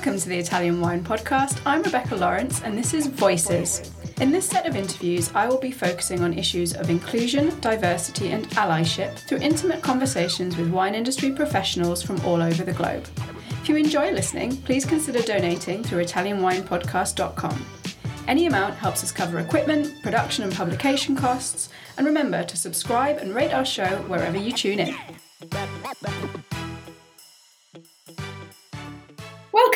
Welcome 0.00 0.18
to 0.18 0.28
the 0.30 0.38
Italian 0.38 0.80
Wine 0.80 1.04
Podcast. 1.04 1.60
I'm 1.66 1.82
Rebecca 1.82 2.16
Lawrence, 2.16 2.62
and 2.62 2.74
this 2.74 2.94
is 2.94 3.06
Voices. 3.06 3.92
In 4.22 4.30
this 4.30 4.48
set 4.48 4.66
of 4.66 4.74
interviews, 4.74 5.30
I 5.34 5.46
will 5.46 5.58
be 5.58 5.70
focusing 5.70 6.22
on 6.22 6.32
issues 6.32 6.72
of 6.74 6.88
inclusion, 6.88 7.60
diversity, 7.60 8.30
and 8.30 8.48
allyship 8.52 9.18
through 9.28 9.40
intimate 9.40 9.82
conversations 9.82 10.56
with 10.56 10.70
wine 10.70 10.94
industry 10.94 11.32
professionals 11.32 12.02
from 12.02 12.18
all 12.24 12.40
over 12.40 12.64
the 12.64 12.72
globe. 12.72 13.06
If 13.60 13.68
you 13.68 13.76
enjoy 13.76 14.10
listening, 14.10 14.56
please 14.62 14.86
consider 14.86 15.20
donating 15.20 15.84
through 15.84 16.02
ItalianWinePodcast.com. 16.06 17.66
Any 18.26 18.46
amount 18.46 18.76
helps 18.76 19.04
us 19.04 19.12
cover 19.12 19.38
equipment, 19.38 20.02
production, 20.02 20.44
and 20.44 20.54
publication 20.54 21.14
costs. 21.14 21.68
And 21.98 22.06
remember 22.06 22.42
to 22.42 22.56
subscribe 22.56 23.18
and 23.18 23.34
rate 23.34 23.52
our 23.52 23.66
show 23.66 23.98
wherever 24.08 24.38
you 24.38 24.52
tune 24.52 24.80
in. 24.80 24.96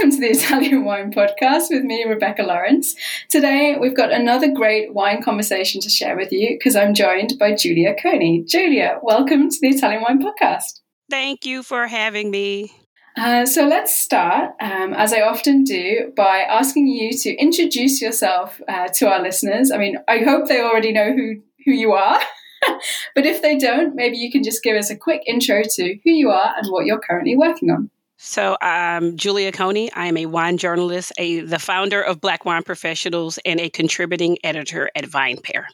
Welcome 0.04 0.20
to 0.20 0.28
the 0.28 0.38
Italian 0.38 0.84
Wine 0.84 1.10
Podcast 1.10 1.70
with 1.70 1.82
me, 1.82 2.04
Rebecca 2.04 2.42
Lawrence. 2.42 2.94
Today 3.30 3.78
we've 3.80 3.96
got 3.96 4.12
another 4.12 4.52
great 4.52 4.92
wine 4.92 5.22
conversation 5.22 5.80
to 5.80 5.88
share 5.88 6.14
with 6.14 6.30
you 6.30 6.58
because 6.58 6.76
I'm 6.76 6.92
joined 6.92 7.38
by 7.38 7.54
Julia 7.54 7.94
Coney. 7.94 8.44
Julia, 8.46 8.98
welcome 9.02 9.48
to 9.48 9.56
the 9.62 9.68
Italian 9.68 10.02
Wine 10.02 10.20
Podcast. 10.22 10.82
Thank 11.08 11.46
you 11.46 11.62
for 11.62 11.86
having 11.86 12.30
me. 12.30 12.70
Uh, 13.16 13.46
so 13.46 13.66
let's 13.66 13.98
start, 13.98 14.50
um, 14.60 14.92
as 14.92 15.14
I 15.14 15.22
often 15.22 15.64
do, 15.64 16.12
by 16.14 16.40
asking 16.40 16.86
you 16.88 17.16
to 17.20 17.34
introduce 17.36 18.02
yourself 18.02 18.60
uh, 18.68 18.88
to 18.88 19.08
our 19.10 19.22
listeners. 19.22 19.70
I 19.70 19.78
mean, 19.78 19.96
I 20.06 20.18
hope 20.18 20.48
they 20.48 20.60
already 20.60 20.92
know 20.92 21.14
who, 21.14 21.36
who 21.64 21.72
you 21.72 21.92
are, 21.92 22.20
but 23.14 23.24
if 23.24 23.40
they 23.40 23.56
don't, 23.56 23.94
maybe 23.94 24.18
you 24.18 24.30
can 24.30 24.42
just 24.42 24.62
give 24.62 24.76
us 24.76 24.90
a 24.90 24.98
quick 24.98 25.22
intro 25.26 25.62
to 25.62 25.94
who 26.04 26.10
you 26.10 26.28
are 26.28 26.52
and 26.58 26.70
what 26.70 26.84
you're 26.84 27.00
currently 27.00 27.38
working 27.38 27.70
on. 27.70 27.88
So 28.16 28.52
um, 28.52 28.58
I'm 28.62 29.16
Julia 29.16 29.52
Coney. 29.52 29.92
I 29.92 30.06
am 30.06 30.16
a 30.16 30.26
wine 30.26 30.56
journalist, 30.56 31.12
a 31.18 31.40
the 31.40 31.58
founder 31.58 32.00
of 32.00 32.20
Black 32.20 32.44
Wine 32.44 32.62
Professionals, 32.62 33.38
and 33.44 33.60
a 33.60 33.68
contributing 33.68 34.38
editor 34.44 34.90
at 34.94 35.04
VinePair. 35.04 35.64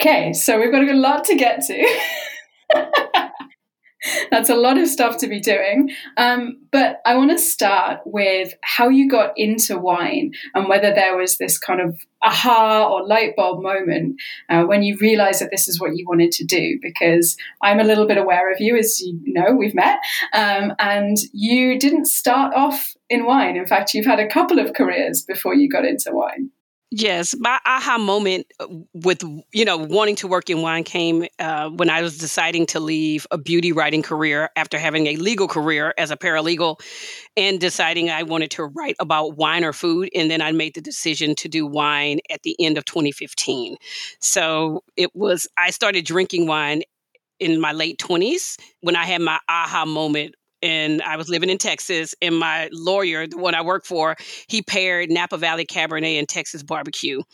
Okay, 0.00 0.32
so 0.32 0.60
we've 0.60 0.72
got 0.72 0.82
a 0.88 0.92
lot 0.94 1.24
to 1.24 1.36
get 1.36 1.62
to. 1.66 2.00
That's 4.30 4.50
a 4.50 4.54
lot 4.54 4.78
of 4.78 4.88
stuff 4.88 5.18
to 5.18 5.28
be 5.28 5.40
doing. 5.40 5.90
Um, 6.16 6.58
but 6.70 7.00
I 7.06 7.16
want 7.16 7.30
to 7.30 7.38
start 7.38 8.00
with 8.04 8.54
how 8.62 8.88
you 8.88 9.08
got 9.08 9.32
into 9.36 9.78
wine 9.78 10.32
and 10.54 10.68
whether 10.68 10.92
there 10.92 11.16
was 11.16 11.38
this 11.38 11.58
kind 11.58 11.80
of 11.80 11.98
aha 12.22 12.88
or 12.88 13.06
light 13.06 13.36
bulb 13.36 13.62
moment 13.62 14.20
uh, 14.48 14.64
when 14.64 14.82
you 14.82 14.96
realized 15.00 15.40
that 15.40 15.50
this 15.50 15.68
is 15.68 15.80
what 15.80 15.96
you 15.96 16.04
wanted 16.08 16.32
to 16.32 16.44
do. 16.44 16.78
Because 16.82 17.36
I'm 17.62 17.80
a 17.80 17.84
little 17.84 18.06
bit 18.06 18.18
aware 18.18 18.52
of 18.52 18.60
you, 18.60 18.76
as 18.76 19.00
you 19.00 19.18
know, 19.26 19.52
we've 19.52 19.74
met, 19.74 19.98
um, 20.32 20.72
and 20.78 21.16
you 21.32 21.78
didn't 21.78 22.06
start 22.06 22.54
off 22.54 22.94
in 23.08 23.24
wine. 23.24 23.56
In 23.56 23.66
fact, 23.66 23.94
you've 23.94 24.06
had 24.06 24.20
a 24.20 24.28
couple 24.28 24.58
of 24.58 24.74
careers 24.74 25.22
before 25.22 25.54
you 25.54 25.68
got 25.68 25.84
into 25.84 26.10
wine. 26.12 26.50
Yes, 26.92 27.34
my 27.36 27.58
aha 27.66 27.98
moment 27.98 28.46
uh, 28.60 28.68
with 28.94 29.20
you 29.52 29.64
know 29.64 29.76
wanting 29.76 30.14
to 30.16 30.28
work 30.28 30.48
in 30.48 30.62
wine 30.62 30.84
came 30.84 31.26
uh, 31.40 31.68
when 31.68 31.90
I 31.90 32.00
was 32.00 32.16
deciding 32.16 32.66
to 32.66 32.80
leave 32.80 33.26
a 33.32 33.38
beauty 33.38 33.72
writing 33.72 34.02
career 34.02 34.50
after 34.54 34.78
having 34.78 35.08
a 35.08 35.16
legal 35.16 35.48
career 35.48 35.92
as 35.98 36.12
a 36.12 36.16
paralegal, 36.16 36.78
and 37.36 37.60
deciding 37.60 38.10
I 38.10 38.22
wanted 38.24 38.52
to 38.52 38.64
write 38.66 38.96
about 39.00 39.36
wine 39.36 39.64
or 39.64 39.72
food, 39.72 40.10
and 40.14 40.30
then 40.30 40.42
I 40.42 40.52
made 40.52 40.74
the 40.74 40.80
decision 40.80 41.34
to 41.36 41.48
do 41.48 41.66
wine 41.66 42.20
at 42.30 42.42
the 42.44 42.56
end 42.60 42.78
of 42.78 42.84
2015. 42.84 43.76
So 44.20 44.84
it 44.96 45.14
was 45.16 45.48
I 45.58 45.70
started 45.70 46.04
drinking 46.04 46.46
wine 46.46 46.82
in 47.40 47.60
my 47.60 47.72
late 47.72 47.98
20s 47.98 48.58
when 48.80 48.96
I 48.96 49.04
had 49.04 49.20
my 49.22 49.38
aha 49.48 49.84
moment 49.86 50.34
and 50.62 51.02
I 51.02 51.16
was 51.16 51.28
living 51.28 51.50
in 51.50 51.58
Texas, 51.58 52.14
and 52.22 52.38
my 52.38 52.68
lawyer, 52.72 53.26
the 53.26 53.38
one 53.38 53.54
I 53.54 53.62
work 53.62 53.84
for, 53.84 54.16
he 54.48 54.62
paired 54.62 55.10
Napa 55.10 55.36
Valley 55.36 55.66
Cabernet 55.66 56.18
and 56.18 56.28
Texas 56.28 56.62
barbecue. 56.62 57.22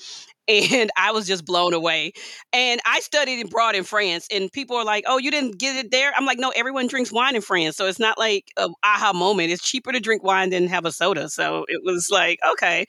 And 0.48 0.90
I 0.96 1.12
was 1.12 1.28
just 1.28 1.44
blown 1.44 1.72
away. 1.72 2.12
And 2.52 2.80
I 2.84 2.98
studied 2.98 3.46
abroad 3.46 3.76
in 3.76 3.84
France, 3.84 4.26
and 4.30 4.50
people 4.50 4.76
are 4.76 4.84
like, 4.84 5.04
"Oh, 5.06 5.16
you 5.16 5.30
didn't 5.30 5.56
get 5.58 5.76
it 5.76 5.92
there?" 5.92 6.12
I'm 6.16 6.26
like, 6.26 6.38
"No, 6.40 6.50
everyone 6.50 6.88
drinks 6.88 7.12
wine 7.12 7.36
in 7.36 7.42
France, 7.42 7.76
so 7.76 7.86
it's 7.86 8.00
not 8.00 8.18
like 8.18 8.52
aha 8.82 9.12
moment. 9.14 9.52
It's 9.52 9.62
cheaper 9.62 9.92
to 9.92 10.00
drink 10.00 10.24
wine 10.24 10.50
than 10.50 10.66
have 10.66 10.84
a 10.84 10.90
soda." 10.90 11.28
So 11.28 11.64
it 11.68 11.80
was 11.84 12.08
like, 12.10 12.40
okay. 12.52 12.86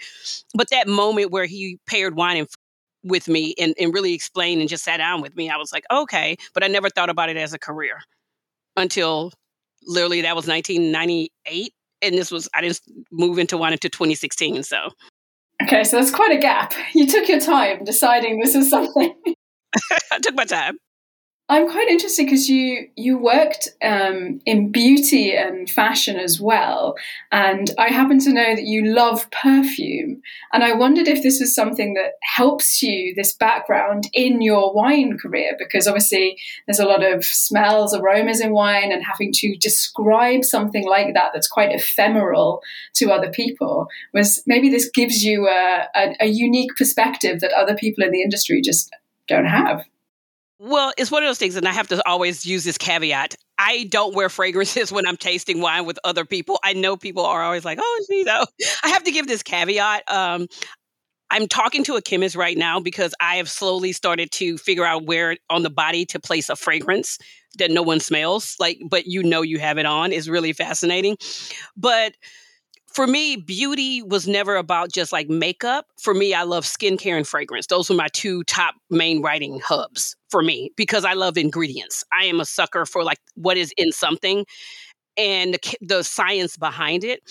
But 0.56 0.72
that 0.72 0.88
moment 0.88 1.32
where 1.32 1.46
he 1.46 1.78
paired 1.88 2.16
wine 2.16 2.38
and 2.38 2.48
with 3.04 3.28
me 3.28 3.54
and, 3.60 3.76
and 3.80 3.94
really 3.94 4.14
explained 4.14 4.62
and 4.62 4.70
just 4.70 4.84
sat 4.84 4.98
down 4.98 5.22
with 5.22 5.36
me, 5.36 5.50
I 5.50 5.58
was 5.58 5.72
like, 5.72 5.86
okay. 5.92 6.38
But 6.56 6.64
I 6.64 6.68
never 6.68 6.90
thought 6.90 7.10
about 7.10 7.30
it 7.30 7.38
as 7.38 7.54
a 7.54 7.60
career 7.60 8.00
until 8.78 9.32
literally 9.86 10.22
that 10.22 10.36
was 10.36 10.48
1998 10.48 11.74
and 12.02 12.18
this 12.18 12.32
was 12.32 12.50
i 12.54 12.62
didn't 12.62 12.82
move 13.12 13.40
into 13.40 13.58
one 13.58 13.74
until 13.74 13.90
2016 13.90 14.64
so. 14.64 14.90
Okay 15.62 15.84
so 15.84 15.98
that's 15.98 16.12
quite 16.12 16.36
a 16.36 16.40
gap. 16.40 16.74
You 16.94 17.08
took 17.08 17.28
your 17.30 17.40
time 17.40 17.84
deciding 17.84 18.40
this 18.40 18.56
is 18.56 18.70
something. 18.70 19.16
I 20.12 20.20
took 20.20 20.36
my 20.36 20.46
time 20.46 20.78
I'm 21.54 21.70
quite 21.70 21.88
interested 21.88 22.26
because 22.26 22.50
you 22.50 22.90
you 22.96 23.16
worked 23.16 23.70
um, 23.84 24.42
in 24.44 24.72
beauty 24.72 25.36
and 25.36 25.70
fashion 25.70 26.18
as 26.18 26.42
well, 26.42 26.96
and 27.32 27.70
I 27.78 27.90
happen 27.90 28.18
to 28.22 28.34
know 28.34 28.56
that 28.56 28.64
you 28.64 28.84
love 28.92 29.30
perfume, 29.30 30.24
and 30.52 30.64
I 30.64 30.74
wondered 30.74 31.08
if 31.08 31.22
this 31.22 31.40
was 31.40 31.54
something 31.54 31.94
that 31.94 32.14
helps 32.24 32.82
you 32.82 33.14
this 33.16 33.36
background 33.36 34.10
in 34.16 34.42
your 34.42 34.74
wine 34.74 35.16
career 35.16 35.52
because 35.60 35.88
obviously 35.88 36.40
there's 36.66 36.80
a 36.80 36.88
lot 36.88 37.04
of 37.04 37.24
smells, 37.24 37.94
aromas 37.94 38.42
in 38.42 38.52
wine, 38.52 38.92
and 38.92 39.04
having 39.06 39.32
to 39.34 39.56
describe 39.58 40.44
something 40.44 40.88
like 40.88 41.14
that 41.14 41.34
that's 41.36 41.48
quite 41.48 41.72
ephemeral 41.72 42.64
to 42.96 43.12
other 43.12 43.30
people 43.30 43.86
was 44.12 44.42
maybe 44.48 44.70
this 44.70 44.90
gives 44.90 45.22
you 45.22 45.48
a, 45.48 45.88
a, 45.96 46.16
a 46.22 46.26
unique 46.26 46.72
perspective 46.76 47.42
that 47.42 47.54
other 47.54 47.76
people 47.76 48.04
in 48.04 48.10
the 48.10 48.24
industry 48.24 48.60
just 48.60 48.92
don't 49.28 49.46
have. 49.46 49.86
Well, 50.60 50.94
it's 50.98 51.12
one 51.12 51.24
of 51.24 51.28
those 51.28 51.40
things, 51.40 51.56
and 51.56 51.68
I 51.68 51.74
have 51.74 51.88
to 51.90 52.08
always 52.08 52.46
use 52.46 52.64
this 52.64 52.78
caveat. 52.78 53.36
I 53.58 53.86
don't 53.90 54.16
wear 54.16 54.30
fragrances 54.30 54.92
when 54.92 55.06
I'm 55.06 55.18
tasting 55.18 55.60
wine 55.62 55.86
with 55.86 56.00
other 56.04 56.26
people. 56.26 56.60
I 56.64 56.74
know 56.74 56.96
people 56.96 57.26
are 57.26 57.44
always 57.44 57.66
like, 57.66 57.80
"Oh, 57.82 58.06
you 58.10 58.24
know." 58.24 58.46
I 58.84 58.90
have 58.90 59.04
to 59.04 59.12
give 59.12 59.28
this 59.28 59.44
caveat. 59.44 60.10
Um, 60.12 60.48
I'm 61.32 61.48
talking 61.48 61.84
to 61.86 61.96
a 61.96 62.02
chemist 62.02 62.36
right 62.36 62.58
now 62.58 62.80
because 62.80 63.14
I 63.20 63.38
have 63.38 63.50
slowly 63.50 63.94
started 63.94 64.32
to 64.34 64.58
figure 64.58 64.86
out 64.86 65.06
where 65.06 65.38
on 65.50 65.64
the 65.64 65.72
body 65.72 66.06
to 66.08 66.20
place 66.20 66.50
a 66.50 66.56
fragrance 66.56 67.18
that 67.58 67.72
no 67.72 67.84
one 67.84 68.00
smells, 68.00 68.56
like, 68.60 68.80
but 68.90 69.08
you 69.08 69.24
know 69.24 69.42
you 69.42 69.60
have 69.60 69.78
it 69.80 69.86
on. 69.88 70.12
is 70.14 70.30
really 70.30 70.54
fascinating. 70.54 71.18
But 71.78 72.16
for 72.94 73.08
me, 73.08 73.36
beauty 73.36 74.04
was 74.04 74.28
never 74.28 74.56
about 74.56 74.92
just 74.92 75.12
like 75.12 75.28
makeup. 75.28 75.88
For 76.00 76.14
me, 76.14 76.34
I 76.34 76.44
love 76.44 76.64
skincare 76.64 77.18
and 77.18 77.28
fragrance. 77.28 77.68
Those 77.68 77.90
were 77.90 77.96
my 77.96 78.08
two 78.10 78.44
top 78.44 78.76
main 78.92 79.22
writing 79.22 79.60
hubs 79.60 80.16
for 80.30 80.44
me 80.44 80.72
because 80.78 81.04
I 81.04 81.14
love 81.14 81.36
ingredients. 81.36 82.04
I 82.18 82.26
am 82.26 82.40
a 82.40 82.46
sucker 82.46 82.86
for 82.86 83.04
like 83.04 83.18
what 83.36 83.58
is 83.58 83.74
in 83.78 83.92
something 83.92 84.46
and 85.18 85.56
the, 85.56 85.78
the 85.82 86.04
science 86.04 86.56
behind 86.56 87.04
it. 87.04 87.22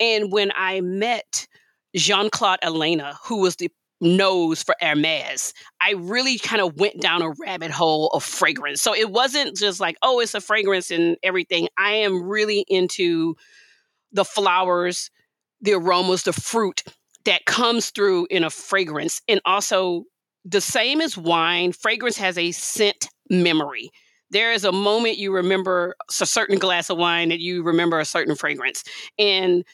And 0.00 0.32
when 0.32 0.52
I 0.56 0.80
met 0.80 1.46
Jean 1.94 2.30
Claude 2.30 2.58
Ellena, 2.62 3.18
who 3.22 3.40
was 3.40 3.56
the 3.56 3.70
nose 4.00 4.62
for 4.62 4.74
Hermes, 4.80 5.52
I 5.82 5.92
really 5.98 6.38
kind 6.38 6.62
of 6.62 6.78
went 6.78 7.02
down 7.02 7.20
a 7.20 7.30
rabbit 7.38 7.70
hole 7.70 8.08
of 8.08 8.24
fragrance. 8.24 8.80
So 8.80 8.94
it 8.94 9.10
wasn't 9.10 9.54
just 9.58 9.80
like, 9.80 9.98
oh, 10.00 10.20
it's 10.20 10.34
a 10.34 10.40
fragrance 10.40 10.90
and 10.90 11.18
everything. 11.22 11.68
I 11.76 11.92
am 11.92 12.22
really 12.22 12.64
into 12.68 13.36
the 14.12 14.24
flowers, 14.24 15.10
the 15.60 15.72
aromas, 15.72 16.22
the 16.22 16.32
fruit 16.32 16.82
that 17.24 17.44
comes 17.44 17.90
through 17.90 18.26
in 18.30 18.44
a 18.44 18.50
fragrance. 18.50 19.20
And 19.28 19.40
also, 19.44 20.04
the 20.44 20.60
same 20.60 21.00
as 21.00 21.18
wine, 21.18 21.72
fragrance 21.72 22.16
has 22.16 22.38
a 22.38 22.52
scent 22.52 23.08
memory. 23.28 23.90
There 24.30 24.52
is 24.52 24.64
a 24.64 24.72
moment 24.72 25.18
you 25.18 25.34
remember 25.34 25.96
a 26.08 26.26
certain 26.26 26.58
glass 26.58 26.88
of 26.88 26.98
wine 26.98 27.28
that 27.30 27.40
you 27.40 27.62
remember 27.62 27.98
a 27.98 28.04
certain 28.04 28.36
fragrance. 28.36 28.84
And 29.18 29.64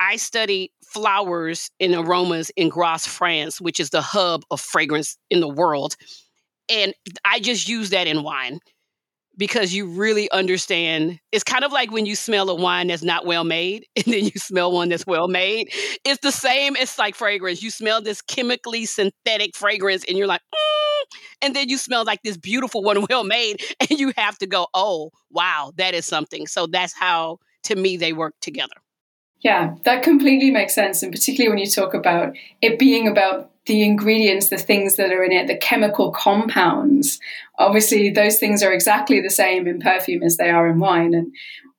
I 0.00 0.16
studied 0.16 0.72
flowers 0.84 1.70
and 1.80 1.94
aromas 1.94 2.50
in 2.56 2.68
Grasse, 2.68 3.06
France, 3.06 3.60
which 3.60 3.78
is 3.78 3.90
the 3.90 4.02
hub 4.02 4.42
of 4.50 4.60
fragrance 4.60 5.16
in 5.30 5.40
the 5.40 5.48
world. 5.48 5.96
And 6.68 6.94
I 7.24 7.40
just 7.40 7.68
use 7.68 7.90
that 7.90 8.06
in 8.06 8.22
wine 8.22 8.60
because 9.36 9.74
you 9.74 9.86
really 9.86 10.30
understand. 10.30 11.18
It's 11.32 11.44
kind 11.44 11.64
of 11.64 11.72
like 11.72 11.90
when 11.90 12.06
you 12.06 12.16
smell 12.16 12.48
a 12.50 12.54
wine 12.54 12.88
that's 12.88 13.02
not 13.02 13.26
well 13.26 13.44
made 13.44 13.86
and 13.96 14.06
then 14.06 14.24
you 14.24 14.32
smell 14.36 14.72
one 14.72 14.88
that's 14.88 15.06
well 15.06 15.28
made. 15.28 15.68
It's 16.04 16.20
the 16.22 16.32
same 16.32 16.76
as 16.76 16.98
like 16.98 17.14
fragrance. 17.14 17.62
You 17.62 17.70
smell 17.70 18.00
this 18.00 18.22
chemically 18.22 18.86
synthetic 18.86 19.56
fragrance 19.56 20.04
and 20.08 20.16
you're 20.16 20.26
like, 20.26 20.42
mm, 20.54 21.18
and 21.42 21.54
then 21.54 21.68
you 21.68 21.78
smell 21.78 22.04
like 22.04 22.22
this 22.22 22.36
beautiful 22.36 22.82
one 22.82 23.04
well 23.10 23.24
made 23.24 23.60
and 23.80 23.98
you 23.98 24.12
have 24.16 24.38
to 24.38 24.46
go, 24.46 24.66
oh, 24.74 25.10
wow, 25.30 25.72
that 25.76 25.94
is 25.94 26.06
something. 26.06 26.46
So 26.46 26.66
that's 26.66 26.94
how, 26.94 27.38
to 27.64 27.76
me, 27.76 27.96
they 27.96 28.12
work 28.12 28.34
together. 28.40 28.74
Yeah, 29.40 29.74
that 29.84 30.02
completely 30.02 30.50
makes 30.50 30.74
sense. 30.74 31.02
And 31.02 31.12
particularly 31.12 31.50
when 31.50 31.58
you 31.58 31.70
talk 31.70 31.94
about 31.94 32.34
it 32.62 32.78
being 32.78 33.06
about 33.06 33.50
the 33.66 33.82
ingredients, 33.82 34.48
the 34.48 34.58
things 34.58 34.96
that 34.96 35.12
are 35.12 35.22
in 35.22 35.32
it, 35.32 35.46
the 35.48 35.56
chemical 35.56 36.10
compounds. 36.12 37.18
Obviously, 37.58 38.10
those 38.10 38.38
things 38.38 38.62
are 38.62 38.72
exactly 38.72 39.20
the 39.20 39.30
same 39.30 39.66
in 39.66 39.80
perfume 39.80 40.22
as 40.22 40.36
they 40.36 40.50
are 40.50 40.68
in 40.68 40.78
wine. 40.78 41.14
And 41.14 41.32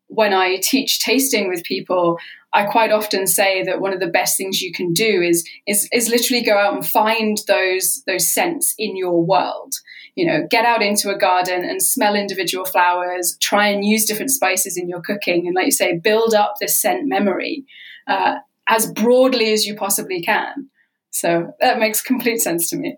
when 0.07 0.33
I 0.33 0.57
teach 0.61 0.99
tasting 0.99 1.49
with 1.49 1.63
people, 1.63 2.17
I 2.53 2.63
quite 2.63 2.91
often 2.91 3.27
say 3.27 3.63
that 3.63 3.81
one 3.81 3.93
of 3.93 3.99
the 3.99 4.07
best 4.07 4.37
things 4.37 4.61
you 4.61 4.71
can 4.71 4.93
do 4.93 5.21
is 5.21 5.47
is 5.67 5.87
is 5.91 6.09
literally 6.09 6.41
go 6.41 6.57
out 6.57 6.73
and 6.73 6.85
find 6.85 7.37
those 7.47 8.03
those 8.07 8.31
scents 8.33 8.73
in 8.77 8.95
your 8.95 9.23
world. 9.23 9.73
You 10.15 10.25
know, 10.25 10.47
get 10.49 10.65
out 10.65 10.81
into 10.81 11.11
a 11.11 11.17
garden 11.17 11.63
and 11.63 11.83
smell 11.83 12.15
individual 12.15 12.65
flowers. 12.65 13.37
Try 13.39 13.67
and 13.67 13.85
use 13.85 14.05
different 14.05 14.31
spices 14.31 14.77
in 14.77 14.89
your 14.89 15.01
cooking, 15.01 15.45
and 15.45 15.55
like 15.55 15.65
you 15.65 15.71
say, 15.71 15.97
build 15.97 16.33
up 16.33 16.55
this 16.59 16.81
scent 16.81 17.05
memory 17.05 17.65
uh, 18.07 18.35
as 18.67 18.91
broadly 18.91 19.51
as 19.51 19.65
you 19.65 19.75
possibly 19.75 20.21
can. 20.21 20.69
So 21.11 21.53
that 21.59 21.79
makes 21.79 22.01
complete 22.01 22.39
sense 22.39 22.69
to 22.69 22.77
me. 22.77 22.97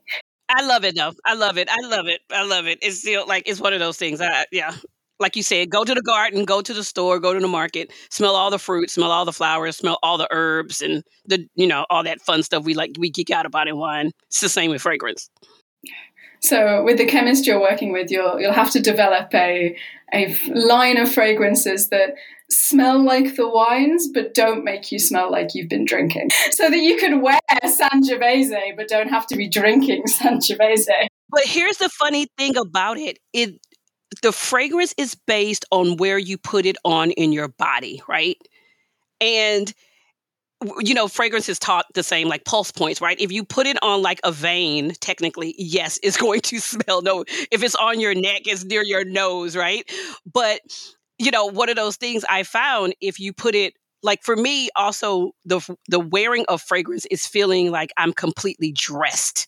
I 0.50 0.66
love 0.66 0.84
it 0.84 0.96
though. 0.96 1.14
I 1.26 1.36
love 1.36 1.58
it. 1.58 1.70
I 1.70 1.86
love 1.88 2.08
it. 2.08 2.22
I 2.32 2.44
love 2.44 2.66
it. 2.66 2.80
It's 2.82 3.00
still 3.00 3.28
like 3.28 3.44
it's 3.48 3.62
one 3.62 3.74
of 3.74 3.80
those 3.80 3.98
things. 3.98 4.20
I, 4.20 4.46
yeah, 4.52 4.74
like 5.20 5.36
you 5.36 5.44
said, 5.44 5.70
go 5.70 5.84
to 5.84 5.94
the 5.94 6.02
garden, 6.02 6.46
go 6.46 6.62
to 6.62 6.74
the 6.74 6.84
store, 6.84 7.20
go 7.20 7.34
to 7.34 7.40
the 7.40 7.48
market, 7.48 7.92
smell 8.10 8.36
all 8.36 8.50
the 8.50 8.60
fruit, 8.60 8.90
smell 8.90 9.12
all 9.12 9.26
the 9.26 9.34
flowers, 9.34 9.78
smell 9.78 10.00
all 10.02 10.18
the 10.18 10.28
herbs, 10.32 10.82
and 10.82 11.04
the 11.26 11.48
you 11.56 11.68
know 11.68 11.86
all 11.90 12.04
that 12.04 12.22
fun 12.22 12.42
stuff 12.42 12.64
we 12.64 12.74
like 12.74 12.92
we 12.98 13.10
geek 13.10 13.30
out 13.30 13.46
about 13.46 13.68
in 13.68 13.78
wine. 13.78 14.12
It's 14.28 14.42
the 14.42 14.50
same 14.50 14.72
with 14.72 14.82
fragrance. 14.82 15.30
So, 16.42 16.84
with 16.84 16.98
the 16.98 17.06
chemist 17.06 17.46
you're 17.46 17.60
working 17.60 17.92
with, 17.92 18.10
you'll 18.10 18.40
you'll 18.40 18.54
have 18.54 18.72
to 18.72 18.80
develop 18.80 19.34
a 19.34 19.76
a 20.14 20.36
line 20.48 20.98
of 20.98 21.12
fragrances 21.12 21.90
that 21.90 22.16
smell 22.52 23.04
like 23.04 23.36
the 23.36 23.48
wines, 23.48 24.10
but 24.14 24.34
don't 24.34 24.64
make 24.64 24.92
you 24.92 25.00
smell 25.00 25.32
like 25.32 25.50
you've 25.54 25.70
been 25.70 25.86
drinking, 25.86 26.30
so 26.52 26.70
that 26.70 26.80
you 26.80 26.98
can 26.98 27.22
wear 27.22 27.40
Sangiovese 27.64 28.76
but 28.76 28.88
don't 28.88 29.10
have 29.10 29.28
to 29.28 29.36
be 29.36 29.48
drinking 29.48 30.04
Sangiovese. 30.08 31.08
But 31.30 31.44
here's 31.46 31.78
the 31.78 31.90
funny 31.90 32.28
thing 32.38 32.58
about 32.58 32.98
it: 32.98 33.20
it 33.34 33.60
the 34.22 34.32
fragrance 34.32 34.94
is 34.98 35.16
based 35.16 35.66
on 35.72 35.98
where 35.98 36.18
you 36.18 36.38
put 36.38 36.66
it 36.66 36.78
on 36.84 37.12
in 37.12 37.32
your 37.32 37.48
body, 37.48 38.02
right? 38.08 38.38
And 39.22 39.74
you 40.80 40.94
know, 40.94 41.08
fragrance 41.08 41.48
is 41.48 41.58
taught 41.58 41.86
the 41.94 42.04
same, 42.04 42.28
like 42.28 42.44
pulse 42.44 42.72
points, 42.72 43.00
right? 43.00 43.20
If 43.20 43.32
you 43.32 43.46
put 43.46 43.66
it 43.66 43.78
on 43.82 44.02
like 44.02 44.20
a 44.24 44.32
vein, 44.32 44.94
technically, 45.00 45.56
yes, 45.58 46.00
it's 46.04 46.18
going 46.18 46.42
to 46.42 46.60
smell. 46.60 47.02
No, 47.02 47.24
if 47.52 47.64
it's 47.64 47.76
on 47.76 48.00
your 48.00 48.14
neck, 48.14 48.42
it's 48.46 48.66
near 48.66 48.84
your 48.84 49.06
nose, 49.06 49.56
right? 49.56 49.90
But 50.32 50.60
you 51.20 51.32
know, 51.32 51.46
one 51.46 51.70
of 51.70 51.76
those 51.76 51.98
things 51.98 52.26
I 52.30 52.44
found 52.44 52.96
if 53.02 53.20
you 53.20 53.34
put 53.34 53.56
it 53.56 53.74
like 54.02 54.24
for 54.24 54.36
me, 54.36 54.70
also 54.76 55.32
the 55.46 55.60
the 55.88 56.00
wearing 56.00 56.46
of 56.48 56.62
fragrance 56.62 57.06
is 57.08 57.26
feeling 57.26 57.72
like 57.72 57.92
I'm 57.98 58.14
completely 58.14 58.72
dressed 58.72 59.48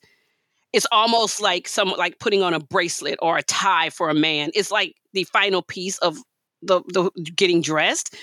it's 0.74 0.88
almost 0.92 1.42
like 1.42 1.68
some 1.68 1.90
like 1.90 2.20
putting 2.20 2.44
on 2.44 2.54
a 2.54 2.60
bracelet 2.60 3.20
or 3.22 3.38
a 3.38 3.44
tie 3.44 3.90
for 3.90 4.10
a 4.10 4.14
man. 4.14 4.52
It's 4.54 4.72
like 4.72 4.96
the 5.14 5.26
final 5.26 5.62
piece 5.62 5.98
of 6.00 6.18
the, 6.62 6.82
the 6.88 7.12
getting 7.36 7.62
dressed. 7.62 8.16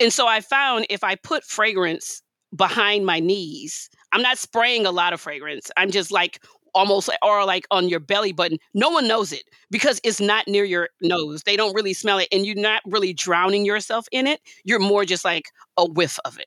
And 0.00 0.12
so 0.12 0.26
I 0.26 0.40
found 0.40 0.86
if 0.88 1.04
I 1.04 1.16
put 1.16 1.44
fragrance 1.44 2.22
behind 2.54 3.04
my 3.04 3.20
knees, 3.20 3.90
I'm 4.12 4.22
not 4.22 4.38
spraying 4.38 4.86
a 4.86 4.90
lot 4.90 5.12
of 5.12 5.20
fragrance. 5.20 5.70
I'm 5.76 5.90
just 5.90 6.10
like 6.10 6.42
almost 6.74 7.10
or 7.22 7.44
like 7.44 7.66
on 7.70 7.88
your 7.88 8.00
belly 8.00 8.32
button. 8.32 8.58
No 8.74 8.90
one 8.90 9.06
knows 9.06 9.32
it 9.32 9.44
because 9.70 10.00
it's 10.04 10.20
not 10.20 10.48
near 10.48 10.64
your 10.64 10.88
nose. 11.00 11.42
They 11.42 11.56
don't 11.56 11.74
really 11.74 11.94
smell 11.94 12.18
it 12.18 12.28
and 12.32 12.46
you're 12.46 12.56
not 12.56 12.82
really 12.86 13.12
drowning 13.12 13.64
yourself 13.64 14.06
in 14.12 14.26
it. 14.26 14.40
You're 14.64 14.78
more 14.78 15.04
just 15.04 15.24
like 15.24 15.46
a 15.76 15.86
whiff 15.86 16.18
of 16.24 16.38
it. 16.38 16.46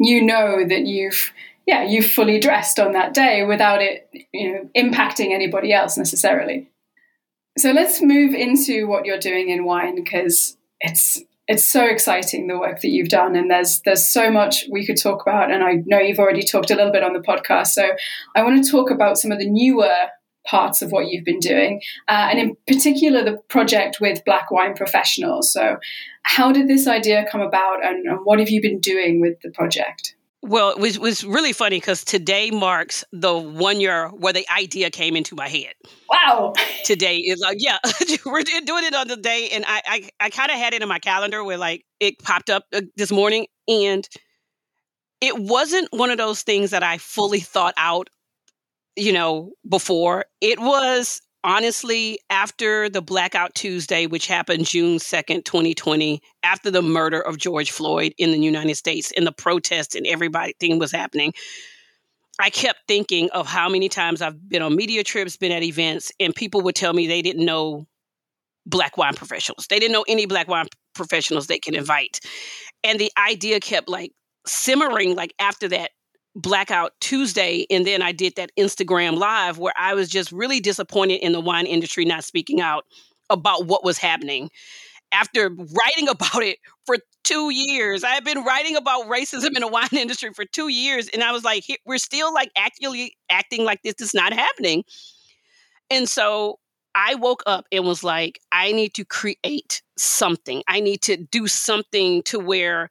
You 0.00 0.22
know 0.22 0.64
that 0.66 0.86
you've 0.86 1.32
yeah, 1.66 1.82
you've 1.82 2.10
fully 2.10 2.40
dressed 2.40 2.80
on 2.80 2.92
that 2.92 3.12
day 3.12 3.44
without 3.44 3.82
it, 3.82 4.08
you 4.32 4.52
know, 4.52 4.70
impacting 4.74 5.32
anybody 5.32 5.70
else 5.70 5.98
necessarily. 5.98 6.70
So 7.58 7.72
let's 7.72 8.00
move 8.00 8.32
into 8.32 8.86
what 8.86 9.04
you're 9.04 9.18
doing 9.18 9.50
in 9.50 9.66
wine 9.66 9.94
because 9.94 10.56
it's 10.80 11.20
it's 11.48 11.64
so 11.64 11.86
exciting 11.86 12.46
the 12.46 12.58
work 12.58 12.80
that 12.82 12.90
you've 12.90 13.08
done 13.08 13.34
and 13.34 13.50
there's 13.50 13.80
there's 13.84 14.06
so 14.06 14.30
much 14.30 14.66
we 14.70 14.86
could 14.86 15.00
talk 15.00 15.22
about 15.22 15.50
and 15.50 15.64
I 15.64 15.82
know 15.86 15.98
you've 15.98 16.18
already 16.18 16.42
talked 16.42 16.70
a 16.70 16.76
little 16.76 16.92
bit 16.92 17.02
on 17.02 17.14
the 17.14 17.20
podcast 17.20 17.68
so 17.68 17.88
I 18.36 18.42
want 18.42 18.62
to 18.62 18.70
talk 18.70 18.90
about 18.90 19.18
some 19.18 19.32
of 19.32 19.38
the 19.38 19.48
newer 19.48 19.94
parts 20.46 20.80
of 20.82 20.92
what 20.92 21.08
you've 21.08 21.24
been 21.24 21.40
doing 21.40 21.80
uh, 22.06 22.28
and 22.30 22.38
in 22.38 22.56
particular 22.66 23.24
the 23.24 23.38
project 23.48 23.98
with 24.00 24.24
black 24.24 24.50
wine 24.50 24.74
professionals 24.74 25.52
so 25.52 25.78
how 26.22 26.52
did 26.52 26.68
this 26.68 26.86
idea 26.86 27.26
come 27.30 27.40
about 27.40 27.84
and, 27.84 28.06
and 28.06 28.20
what 28.24 28.38
have 28.38 28.50
you 28.50 28.62
been 28.62 28.80
doing 28.80 29.20
with 29.20 29.40
the 29.42 29.50
project 29.50 30.14
well, 30.42 30.70
it 30.70 30.78
was, 30.78 30.98
was 30.98 31.24
really 31.24 31.52
funny 31.52 31.78
because 31.78 32.04
today 32.04 32.50
marks 32.50 33.04
the 33.12 33.36
one 33.36 33.80
year 33.80 34.08
where 34.08 34.32
the 34.32 34.46
idea 34.56 34.90
came 34.90 35.16
into 35.16 35.34
my 35.34 35.48
head. 35.48 35.74
Wow. 36.08 36.52
Today 36.84 37.16
is 37.16 37.40
like, 37.40 37.56
yeah, 37.60 37.78
we're 38.26 38.42
doing 38.42 38.84
it 38.84 38.94
on 38.94 39.08
the 39.08 39.16
day. 39.16 39.48
And 39.52 39.64
I, 39.66 39.82
I, 39.84 40.10
I 40.20 40.30
kind 40.30 40.50
of 40.50 40.56
had 40.56 40.74
it 40.74 40.82
in 40.82 40.88
my 40.88 41.00
calendar 41.00 41.42
where 41.42 41.58
like 41.58 41.84
it 41.98 42.18
popped 42.20 42.50
up 42.50 42.64
uh, 42.72 42.82
this 42.96 43.10
morning. 43.10 43.46
And 43.66 44.08
it 45.20 45.36
wasn't 45.36 45.88
one 45.90 46.10
of 46.10 46.18
those 46.18 46.42
things 46.42 46.70
that 46.70 46.84
I 46.84 46.98
fully 46.98 47.40
thought 47.40 47.74
out, 47.76 48.08
you 48.96 49.12
know, 49.12 49.52
before. 49.68 50.26
It 50.40 50.60
was 50.60 51.20
honestly, 51.44 52.18
after 52.30 52.88
the 52.88 53.02
Blackout 53.02 53.54
Tuesday, 53.54 54.06
which 54.06 54.26
happened 54.26 54.66
June 54.66 54.98
2nd, 54.98 55.44
2020, 55.44 56.20
after 56.42 56.70
the 56.70 56.82
murder 56.82 57.20
of 57.20 57.38
George 57.38 57.70
Floyd 57.70 58.14
in 58.18 58.32
the 58.32 58.38
United 58.38 58.76
States 58.76 59.12
and 59.16 59.26
the 59.26 59.32
protests 59.32 59.94
and 59.94 60.06
everything 60.06 60.78
was 60.78 60.92
happening, 60.92 61.32
I 62.40 62.50
kept 62.50 62.80
thinking 62.86 63.30
of 63.30 63.46
how 63.46 63.68
many 63.68 63.88
times 63.88 64.22
I've 64.22 64.48
been 64.48 64.62
on 64.62 64.76
media 64.76 65.02
trips, 65.02 65.36
been 65.36 65.52
at 65.52 65.62
events, 65.62 66.12
and 66.20 66.34
people 66.34 66.60
would 66.62 66.76
tell 66.76 66.92
me 66.92 67.06
they 67.06 67.22
didn't 67.22 67.44
know 67.44 67.86
black 68.64 68.96
wine 68.96 69.14
professionals. 69.14 69.66
They 69.68 69.78
didn't 69.78 69.92
know 69.92 70.04
any 70.06 70.26
black 70.26 70.46
wine 70.46 70.66
professionals 70.94 71.46
they 71.46 71.58
can 71.58 71.74
invite. 71.74 72.20
And 72.84 72.98
the 72.98 73.10
idea 73.18 73.60
kept 73.60 73.88
like 73.88 74.12
simmering 74.46 75.16
like 75.16 75.34
after 75.40 75.68
that 75.68 75.90
Blackout 76.34 76.92
Tuesday, 77.00 77.66
and 77.70 77.86
then 77.86 78.02
I 78.02 78.12
did 78.12 78.34
that 78.36 78.50
Instagram 78.58 79.16
live 79.16 79.58
where 79.58 79.74
I 79.76 79.94
was 79.94 80.08
just 80.08 80.30
really 80.32 80.60
disappointed 80.60 81.16
in 81.16 81.32
the 81.32 81.40
wine 81.40 81.66
industry 81.66 82.04
not 82.04 82.24
speaking 82.24 82.60
out 82.60 82.84
about 83.30 83.66
what 83.66 83.84
was 83.84 83.98
happening. 83.98 84.50
After 85.10 85.48
writing 85.48 86.08
about 86.08 86.42
it 86.42 86.58
for 86.86 86.96
two 87.24 87.50
years, 87.50 88.04
I 88.04 88.10
had 88.10 88.24
been 88.24 88.44
writing 88.44 88.76
about 88.76 89.06
racism 89.06 89.56
in 89.56 89.62
the 89.62 89.68
wine 89.68 89.88
industry 89.92 90.30
for 90.32 90.44
two 90.44 90.68
years, 90.68 91.08
and 91.08 91.22
I 91.22 91.32
was 91.32 91.44
like, 91.44 91.64
we're 91.84 91.98
still 91.98 92.32
like 92.32 92.50
actually 92.56 93.16
acting 93.30 93.64
like 93.64 93.82
this 93.82 93.96
is 94.00 94.14
not 94.14 94.32
happening. 94.32 94.84
And 95.90 96.08
so 96.08 96.58
I 96.94 97.14
woke 97.14 97.42
up 97.46 97.66
and 97.72 97.84
was 97.84 98.04
like, 98.04 98.40
I 98.52 98.72
need 98.72 98.94
to 98.94 99.04
create 99.04 99.82
something. 99.96 100.62
I 100.68 100.80
need 100.80 101.02
to 101.02 101.16
do 101.16 101.46
something 101.46 102.22
to 102.24 102.38
where 102.38 102.90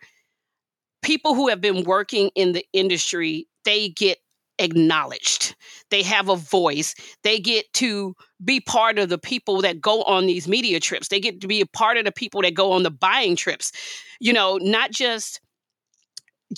people 1.07 1.35
who 1.35 1.47
have 1.47 1.61
been 1.61 1.85
working 1.85 2.29
in 2.35 2.51
the 2.51 2.65
industry, 2.73 3.47
they 3.63 3.87
get 3.87 4.17
acknowledged. 4.59 5.55
They 5.89 6.03
have 6.03 6.27
a 6.27 6.35
voice. 6.35 6.93
They 7.23 7.39
get 7.39 7.71
to 7.75 8.13
be 8.43 8.59
part 8.59 8.99
of 8.99 9.07
the 9.07 9.17
people 9.17 9.61
that 9.61 9.79
go 9.79 10.03
on 10.03 10.25
these 10.25 10.49
media 10.49 10.81
trips. 10.81 11.07
They 11.07 11.21
get 11.21 11.39
to 11.39 11.47
be 11.47 11.61
a 11.61 11.65
part 11.65 11.95
of 11.95 12.03
the 12.03 12.11
people 12.11 12.41
that 12.41 12.55
go 12.55 12.73
on 12.73 12.83
the 12.83 12.91
buying 12.91 13.37
trips. 13.37 13.71
You 14.19 14.33
know, 14.33 14.57
not 14.61 14.91
just 14.91 15.39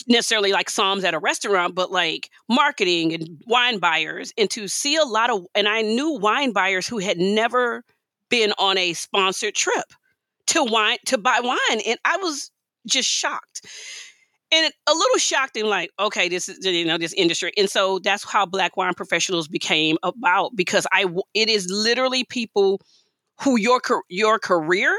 necessarily 0.07 0.51
like 0.51 0.71
somms 0.71 1.03
at 1.03 1.13
a 1.13 1.19
restaurant, 1.19 1.75
but 1.75 1.91
like 1.91 2.31
marketing 2.49 3.13
and 3.13 3.29
wine 3.45 3.77
buyers, 3.77 4.33
and 4.35 4.49
to 4.49 4.67
see 4.67 4.95
a 4.95 5.03
lot 5.03 5.29
of, 5.29 5.45
and 5.53 5.67
I 5.67 5.83
knew 5.83 6.17
wine 6.17 6.53
buyers 6.53 6.87
who 6.87 6.97
had 6.97 7.19
never 7.19 7.83
been 8.31 8.53
on 8.57 8.79
a 8.79 8.93
sponsored 8.93 9.53
trip 9.53 9.85
to 10.47 10.63
wine 10.63 10.97
to 11.05 11.19
buy 11.19 11.39
wine, 11.39 11.81
and 11.85 11.99
I 12.03 12.17
was 12.17 12.49
just 12.87 13.09
shocked 13.09 13.61
and 14.51 14.73
a 14.87 14.93
little 14.93 15.17
shocked 15.17 15.57
and 15.57 15.67
like 15.67 15.91
okay 15.99 16.29
this 16.29 16.49
is 16.49 16.65
you 16.65 16.85
know 16.85 16.97
this 16.97 17.13
industry 17.13 17.51
and 17.57 17.69
so 17.69 17.99
that's 17.99 18.23
how 18.23 18.45
black 18.45 18.77
wine 18.77 18.93
professionals 18.93 19.47
became 19.47 19.97
about 20.03 20.55
because 20.55 20.87
i 20.91 21.05
it 21.33 21.49
is 21.49 21.67
literally 21.69 22.23
people 22.23 22.81
who 23.41 23.57
your 23.57 23.81
your 24.09 24.39
career 24.39 24.95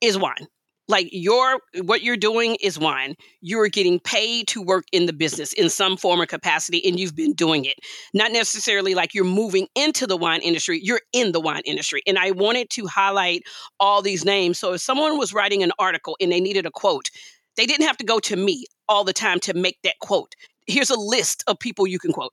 is 0.00 0.18
wine. 0.18 0.46
Like 0.88 1.08
your 1.12 1.60
what 1.84 2.02
you're 2.02 2.16
doing 2.16 2.56
is 2.60 2.78
wine. 2.78 3.14
You're 3.40 3.68
getting 3.68 4.00
paid 4.00 4.48
to 4.48 4.60
work 4.60 4.84
in 4.92 5.06
the 5.06 5.12
business 5.12 5.52
in 5.52 5.70
some 5.70 5.96
form 5.96 6.20
or 6.20 6.26
capacity 6.26 6.84
and 6.84 6.98
you've 6.98 7.14
been 7.14 7.32
doing 7.34 7.64
it. 7.64 7.76
Not 8.12 8.32
necessarily 8.32 8.94
like 8.94 9.14
you're 9.14 9.24
moving 9.24 9.68
into 9.76 10.06
the 10.06 10.16
wine 10.16 10.40
industry 10.42 10.80
you're 10.82 11.00
in 11.12 11.32
the 11.32 11.40
wine 11.40 11.62
industry 11.64 12.02
and 12.06 12.18
i 12.18 12.32
wanted 12.32 12.68
to 12.70 12.86
highlight 12.86 13.42
all 13.80 14.02
these 14.02 14.24
names. 14.24 14.58
So 14.58 14.72
if 14.74 14.80
someone 14.80 15.16
was 15.16 15.32
writing 15.32 15.62
an 15.62 15.72
article 15.78 16.16
and 16.20 16.32
they 16.32 16.40
needed 16.40 16.66
a 16.66 16.70
quote 16.70 17.10
they 17.56 17.66
didn't 17.66 17.86
have 17.86 17.96
to 17.98 18.04
go 18.04 18.18
to 18.20 18.36
me 18.36 18.66
all 18.88 19.04
the 19.04 19.12
time 19.12 19.40
to 19.40 19.54
make 19.54 19.78
that 19.84 19.98
quote. 20.00 20.34
Here's 20.66 20.90
a 20.90 20.98
list 20.98 21.44
of 21.46 21.58
people 21.58 21.86
you 21.86 21.98
can 21.98 22.12
quote. 22.12 22.32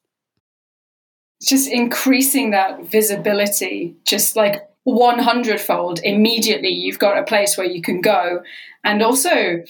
Just 1.41 1.69
increasing 1.69 2.51
that 2.51 2.83
visibility, 2.83 3.95
just 4.05 4.35
like 4.35 4.69
100 4.83 5.59
fold 5.59 5.99
immediately, 6.03 6.69
you've 6.69 6.99
got 6.99 7.17
a 7.17 7.23
place 7.23 7.57
where 7.57 7.67
you 7.67 7.81
can 7.81 8.01
go. 8.01 8.43
And 8.83 9.01
also, 9.01 9.63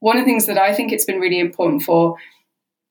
one 0.00 0.16
of 0.16 0.24
the 0.24 0.30
things 0.30 0.46
that 0.46 0.58
I 0.58 0.72
think 0.72 0.92
it's 0.92 1.04
been 1.04 1.20
really 1.20 1.40
important 1.40 1.82
for 1.82 2.16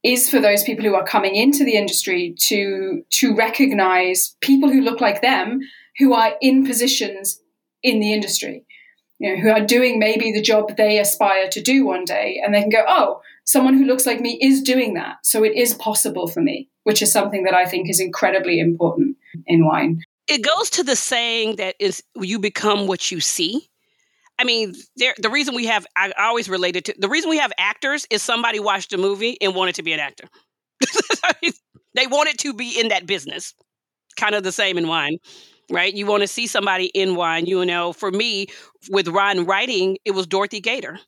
is 0.04 0.30
for 0.30 0.40
those 0.40 0.64
people 0.64 0.86
who 0.86 0.96
are 0.96 1.04
coming 1.04 1.36
into 1.36 1.64
the 1.64 1.76
industry 1.76 2.34
to 2.38 3.04
to 3.10 3.36
recognize 3.36 4.36
people 4.42 4.70
who 4.70 4.82
look 4.82 5.02
like 5.02 5.22
them 5.22 5.60
who 5.98 6.14
are 6.14 6.36
in 6.42 6.66
positions 6.66 7.42
in 7.84 8.00
the 8.00 8.14
industry 8.14 8.64
you 9.20 9.36
know, 9.36 9.42
who 9.42 9.50
are 9.50 9.66
doing 9.66 10.00
maybe 10.00 10.32
the 10.32 10.42
job 10.42 10.76
they 10.78 10.98
aspire 10.98 11.50
to 11.50 11.62
do 11.62 11.86
one 11.86 12.06
day, 12.06 12.42
and 12.44 12.54
they 12.54 12.62
can 12.62 12.70
go, 12.70 12.86
oh, 12.88 13.22
someone 13.46 13.78
who 13.78 13.86
looks 13.86 14.06
like 14.06 14.22
me 14.22 14.40
is 14.42 14.62
doing 14.62 14.94
that. 14.94 15.18
So 15.24 15.44
it 15.44 15.56
is 15.56 15.74
possible 15.74 16.28
for 16.28 16.42
me, 16.42 16.70
which 16.84 17.02
is 17.02 17.12
something 17.12 17.44
that 17.44 17.54
I 17.54 17.66
think 17.66 17.90
is 17.90 18.00
incredibly 18.00 18.60
important 18.60 19.18
in 19.46 19.66
wine. 19.66 20.02
It 20.28 20.44
goes 20.44 20.70
to 20.72 20.84
the 20.84 20.96
saying 20.96 21.58
that 21.58 21.76
is 21.80 22.02
you 22.16 22.40
become 22.40 22.88
what 22.88 23.12
you 23.12 23.20
see. 23.20 23.68
I 24.38 24.46
mean, 24.46 24.74
the 24.96 25.30
reason 25.30 25.54
we 25.54 25.66
have, 25.66 25.86
I 25.98 26.14
always 26.18 26.48
related 26.48 26.86
to 26.86 26.96
the 26.98 27.10
reason 27.10 27.30
we 27.30 27.40
have 27.40 27.52
actors 27.58 28.08
is 28.10 28.22
somebody 28.22 28.62
watched 28.62 28.94
a 28.94 28.98
movie 28.98 29.38
and 29.42 29.54
wanted 29.54 29.76
to 29.76 29.84
be 29.84 29.92
an 29.92 30.00
actor. 30.00 30.30
they 31.94 32.08
wanted 32.08 32.38
to 32.40 32.54
be 32.54 32.80
in 32.80 32.88
that 32.88 33.06
business. 33.06 33.54
Kind 34.16 34.36
of 34.36 34.44
the 34.44 34.54
same 34.54 34.78
in 34.78 34.88
wine 34.88 35.18
right? 35.70 35.94
You 35.94 36.06
want 36.06 36.22
to 36.22 36.28
see 36.28 36.48
somebody 36.48 36.88
in 36.88 37.16
wine. 37.16 37.46
You 37.46 37.66
know, 37.66 37.94
for 37.94 38.12
me, 38.12 38.48
with 38.90 39.08
wine 39.08 39.46
writing, 39.46 39.98
it 40.06 40.12
was 40.12 40.28
Dorothy 40.28 40.60
Gaiter 40.60 41.00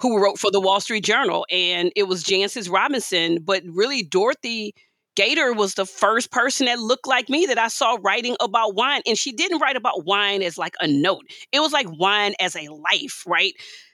who 0.00 0.22
wrote 0.22 0.38
for 0.38 0.50
the 0.50 0.60
Wall 0.60 0.80
Street 0.80 1.04
Journal, 1.04 1.46
and 1.50 1.92
it 1.94 2.04
was 2.04 2.24
Jancis 2.24 2.70
Robinson. 2.70 3.38
But 3.42 3.62
really, 3.66 4.02
Dorothy 4.02 4.74
Gaiter 5.16 5.52
was 5.52 5.74
the 5.74 5.84
first 5.86 6.30
person 6.30 6.66
that 6.66 6.78
looked 6.78 7.06
like 7.06 7.28
me 7.28 7.46
that 7.46 7.58
I 7.58 7.68
saw 7.68 7.98
writing 8.02 8.36
about 8.40 8.74
wine. 8.74 9.02
And 9.06 9.18
she 9.18 9.32
didn't 9.32 9.58
write 9.58 9.76
about 9.76 10.06
wine 10.06 10.42
as 10.42 10.56
like 10.56 10.74
a 10.80 10.86
note, 10.86 11.24
it 11.52 11.60
was 11.60 11.72
like 11.72 11.86
wine 11.98 12.34
as 12.40 12.56
a 12.56 12.68
life, 12.68 13.24
right? 13.26 13.52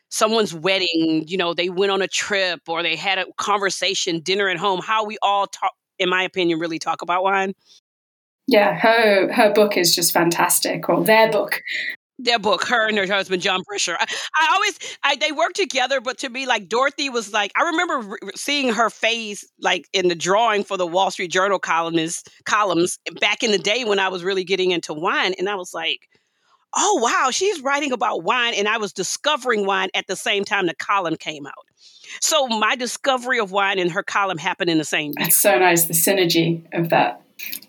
Someone's 0.08 0.54
wedding, 0.54 1.24
you 1.26 1.36
know, 1.36 1.52
they 1.52 1.68
went 1.68 1.90
on 1.90 2.00
a 2.00 2.06
trip 2.06 2.60
or 2.68 2.82
they 2.82 2.94
had 2.94 3.18
a 3.18 3.26
conversation, 3.38 4.20
dinner 4.20 4.48
at 4.48 4.56
home, 4.56 4.80
how 4.80 5.04
we 5.04 5.18
all 5.20 5.48
talk, 5.48 5.72
in 5.98 6.08
my 6.08 6.22
opinion, 6.22 6.60
really 6.60 6.78
talk 6.78 7.02
about 7.02 7.24
wine. 7.24 7.54
Yeah, 8.46 8.78
her 8.78 9.32
her 9.32 9.52
book 9.52 9.76
is 9.76 9.94
just 9.94 10.12
fantastic, 10.12 10.88
or 10.88 11.04
their 11.04 11.30
book. 11.30 11.62
Their 12.18 12.38
book, 12.38 12.64
her 12.68 12.88
and 12.88 12.96
her 12.96 13.06
husband 13.06 13.42
John 13.42 13.60
Brecher. 13.70 13.94
I, 13.98 14.06
I 14.40 14.54
always, 14.54 14.98
I, 15.02 15.16
they 15.16 15.32
work 15.32 15.52
together, 15.52 16.00
but 16.00 16.16
to 16.18 16.30
me, 16.30 16.46
like 16.46 16.66
Dorothy 16.66 17.10
was 17.10 17.30
like, 17.30 17.52
I 17.54 17.64
remember 17.64 18.08
re- 18.08 18.30
seeing 18.34 18.72
her 18.72 18.88
face 18.88 19.44
like 19.60 19.86
in 19.92 20.08
the 20.08 20.14
drawing 20.14 20.64
for 20.64 20.78
the 20.78 20.86
Wall 20.86 21.10
Street 21.10 21.30
Journal 21.30 21.58
columnist 21.58 22.30
columns 22.46 22.98
back 23.20 23.42
in 23.42 23.50
the 23.50 23.58
day 23.58 23.84
when 23.84 23.98
I 23.98 24.08
was 24.08 24.24
really 24.24 24.44
getting 24.44 24.70
into 24.70 24.94
wine, 24.94 25.34
and 25.38 25.48
I 25.48 25.56
was 25.56 25.74
like, 25.74 26.08
oh 26.74 27.00
wow, 27.02 27.30
she's 27.30 27.60
writing 27.60 27.92
about 27.92 28.22
wine, 28.22 28.54
and 28.54 28.66
I 28.66 28.78
was 28.78 28.94
discovering 28.94 29.66
wine 29.66 29.90
at 29.92 30.06
the 30.06 30.16
same 30.16 30.44
time 30.44 30.66
the 30.66 30.74
column 30.74 31.16
came 31.16 31.46
out. 31.46 31.52
So 32.22 32.46
my 32.46 32.76
discovery 32.76 33.40
of 33.40 33.50
wine 33.50 33.78
and 33.78 33.90
her 33.90 34.02
column 34.02 34.38
happened 34.38 34.70
in 34.70 34.78
the 34.78 34.84
same 34.84 35.12
year. 35.18 35.26
That's 35.26 35.36
so 35.36 35.58
nice, 35.58 35.84
the 35.84 35.92
synergy 35.92 36.62
of 36.72 36.88
that. 36.88 37.20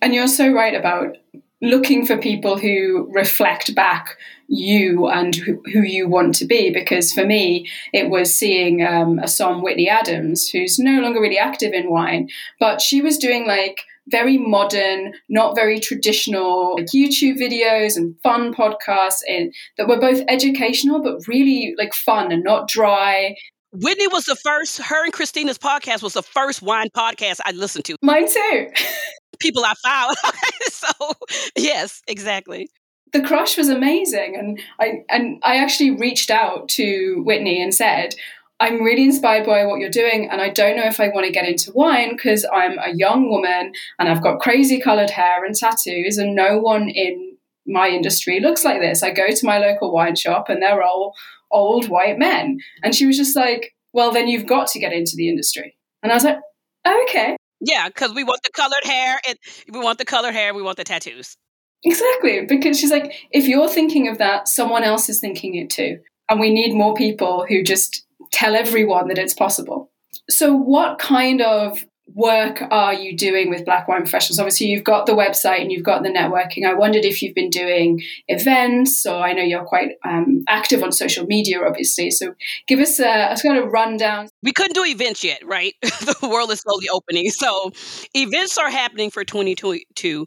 And 0.02 0.14
you're 0.14 0.28
so 0.28 0.52
right 0.52 0.76
about 0.76 1.18
looking 1.62 2.06
for 2.06 2.18
people 2.18 2.58
who 2.58 3.10
reflect 3.12 3.74
back 3.74 4.18
you 4.48 5.08
and 5.08 5.36
who, 5.36 5.62
who 5.74 5.82
you 5.82 6.08
want 6.08 6.36
to 6.36 6.46
be. 6.46 6.70
Because 6.70 7.12
for 7.12 7.26
me, 7.26 7.68
it 7.94 8.10
was 8.10 8.36
seeing 8.36 8.86
um, 8.86 9.20
a 9.20 9.28
song, 9.28 9.62
Whitney 9.62 9.90
Adams, 9.90 10.50
who's 10.50 10.80
no 10.80 11.02
longer 11.02 11.22
really 11.22 11.38
active 11.38 11.74
in 11.74 11.90
wine, 11.90 12.30
but 12.60 12.82
she 12.82 13.02
was 13.02 13.18
doing 13.18 13.46
like 13.48 13.82
very 14.10 14.38
modern, 14.38 15.14
not 15.28 15.56
very 15.56 15.80
traditional 15.80 16.76
like 16.78 16.86
YouTube 16.88 17.38
videos 17.38 17.98
and 17.98 18.16
fun 18.22 18.54
podcasts 18.54 19.20
in, 19.28 19.52
that 19.78 19.88
were 19.88 20.00
both 20.00 20.24
educational 20.30 21.02
but 21.02 21.28
really 21.28 21.76
like 21.78 21.94
fun 21.94 22.32
and 22.32 22.44
not 22.44 22.70
dry. 22.70 23.36
Whitney 23.74 24.08
was 24.08 24.24
the 24.24 24.36
first, 24.36 24.78
her 24.78 25.04
and 25.04 25.12
Christina's 25.12 25.58
podcast 25.58 26.02
was 26.02 26.14
the 26.14 26.24
first 26.24 26.62
wine 26.62 26.88
podcast 26.96 27.40
I 27.46 27.52
listened 27.52 27.84
to. 27.86 27.98
Mine 28.02 28.32
too. 28.32 28.70
people 29.40 29.64
I 29.64 29.74
found. 29.76 30.18
so 30.70 31.14
yes, 31.56 32.02
exactly. 32.08 32.70
The 33.14 33.22
crush 33.22 33.58
was 33.58 33.70
amazing, 33.70 34.36
and 34.36 34.60
I 34.80 35.04
and 35.10 35.42
I 35.44 35.58
actually 35.58 35.92
reached 35.92 36.30
out 36.30 36.68
to 36.70 37.22
Whitney 37.26 37.62
and 37.62 37.74
said, 37.74 38.16
I'm 38.60 38.82
really 38.82 39.04
inspired 39.04 39.46
by 39.46 39.66
what 39.66 39.80
you're 39.80 39.90
doing, 39.90 40.30
and 40.30 40.42
I 40.42 40.50
don't 40.50 40.76
know 40.76 40.86
if 40.86 41.00
I 41.00 41.10
want 41.10 41.26
to 41.26 41.32
get 41.32 41.48
into 41.48 41.72
wine 41.72 42.16
because 42.16 42.46
I'm 42.54 42.78
a 42.80 42.94
young 42.94 43.30
woman 43.30 43.72
and 43.98 44.10
I've 44.10 44.24
got 44.24 44.40
crazy 44.40 44.82
colored 44.82 45.10
hair 45.10 45.46
and 45.46 45.56
tattoos, 45.56 46.18
and 46.18 46.36
no 46.36 46.58
one 46.60 46.90
in 46.90 47.38
my 47.68 47.90
industry 47.90 48.40
looks 48.40 48.64
like 48.64 48.80
this. 48.80 49.04
I 49.04 49.12
go 49.12 49.28
to 49.30 49.46
my 49.46 49.58
local 49.58 49.94
wine 49.94 50.16
shop 50.16 50.50
and 50.50 50.62
they're 50.62 50.82
all 50.82 51.14
old 51.52 51.90
white 51.90 52.18
men. 52.18 52.60
And 52.84 52.96
she 52.96 53.06
was 53.06 53.18
just 53.18 53.36
like, 53.36 53.76
Well, 53.94 54.12
then 54.12 54.28
you've 54.28 54.48
got 54.48 54.68
to 54.70 54.80
get 54.80 54.94
into 54.94 55.16
the 55.16 55.30
industry. 55.30 55.78
And 56.02 56.12
I 56.12 56.16
was 56.16 56.24
like, 56.24 56.40
oh, 56.86 57.06
Okay. 57.10 57.36
Yeah, 57.60 57.88
because 57.88 58.14
we 58.14 58.24
want 58.24 58.42
the 58.44 58.52
colored 58.52 58.84
hair 58.84 59.20
and 59.28 59.38
we 59.72 59.80
want 59.80 59.98
the 59.98 60.06
colored 60.06 60.34
hair, 60.34 60.54
we 60.54 60.62
want 60.62 60.78
the 60.78 60.84
tattoos. 60.84 61.38
Exactly, 61.84 62.46
because 62.46 62.80
she's 62.80 62.92
like, 62.92 63.14
if 63.32 63.48
you're 63.48 63.70
thinking 63.70 64.08
of 64.08 64.18
that, 64.18 64.48
someone 64.48 64.84
else 64.84 65.10
is 65.10 65.20
thinking 65.20 65.56
it 65.56 65.70
too. 65.70 66.00
And 66.30 66.40
we 66.40 66.52
need 66.54 66.74
more 66.74 66.94
people 66.94 67.46
who 67.48 67.64
just 67.64 68.06
tell 68.32 68.56
everyone 68.56 69.08
that 69.08 69.18
it's 69.18 69.34
possible. 69.34 69.92
So, 70.30 70.54
what 70.54 71.00
kind 71.00 71.42
of 71.42 71.86
work 72.14 72.62
are 72.72 72.94
you 72.94 73.16
doing 73.16 73.50
with 73.50 73.66
Black 73.66 73.88
Wine 73.88 74.02
Professionals? 74.02 74.40
Obviously, 74.40 74.68
you've 74.68 74.84
got 74.84 75.06
the 75.06 75.14
website 75.14 75.62
and 75.62 75.72
you've 75.72 75.84
got 75.84 76.04
the 76.04 76.10
networking. 76.10 76.66
I 76.66 76.74
wondered 76.74 77.06
if 77.06 77.22
you've 77.22 77.36
been 77.36 77.50
doing 77.50 78.02
events, 78.28 79.02
so 79.02 79.20
I 79.20 79.34
know 79.34 79.44
you're 79.44 79.66
quite 79.66 79.92
um, 80.06 80.44
active 80.48 80.84
on 80.84 80.92
social 80.92 81.26
media, 81.26 81.62
obviously. 81.66 82.12
So 82.12 82.34
give 82.68 82.80
us 82.80 83.00
a, 83.00 83.34
a 83.34 83.38
kind 83.42 83.58
of 83.58 83.72
rundown. 83.72 84.30
We 84.42 84.54
couldn't 84.54 84.74
do 84.74 84.86
events 84.86 85.24
yet, 85.24 85.46
right? 85.46 85.74
the 85.82 86.30
world 86.32 86.52
is 86.52 86.62
slowly 86.62 86.88
opening. 86.90 87.30
So 87.30 87.72
events 88.14 88.58
are 88.58 88.70
happening 88.70 89.12
for 89.12 89.24
2022. 89.24 90.26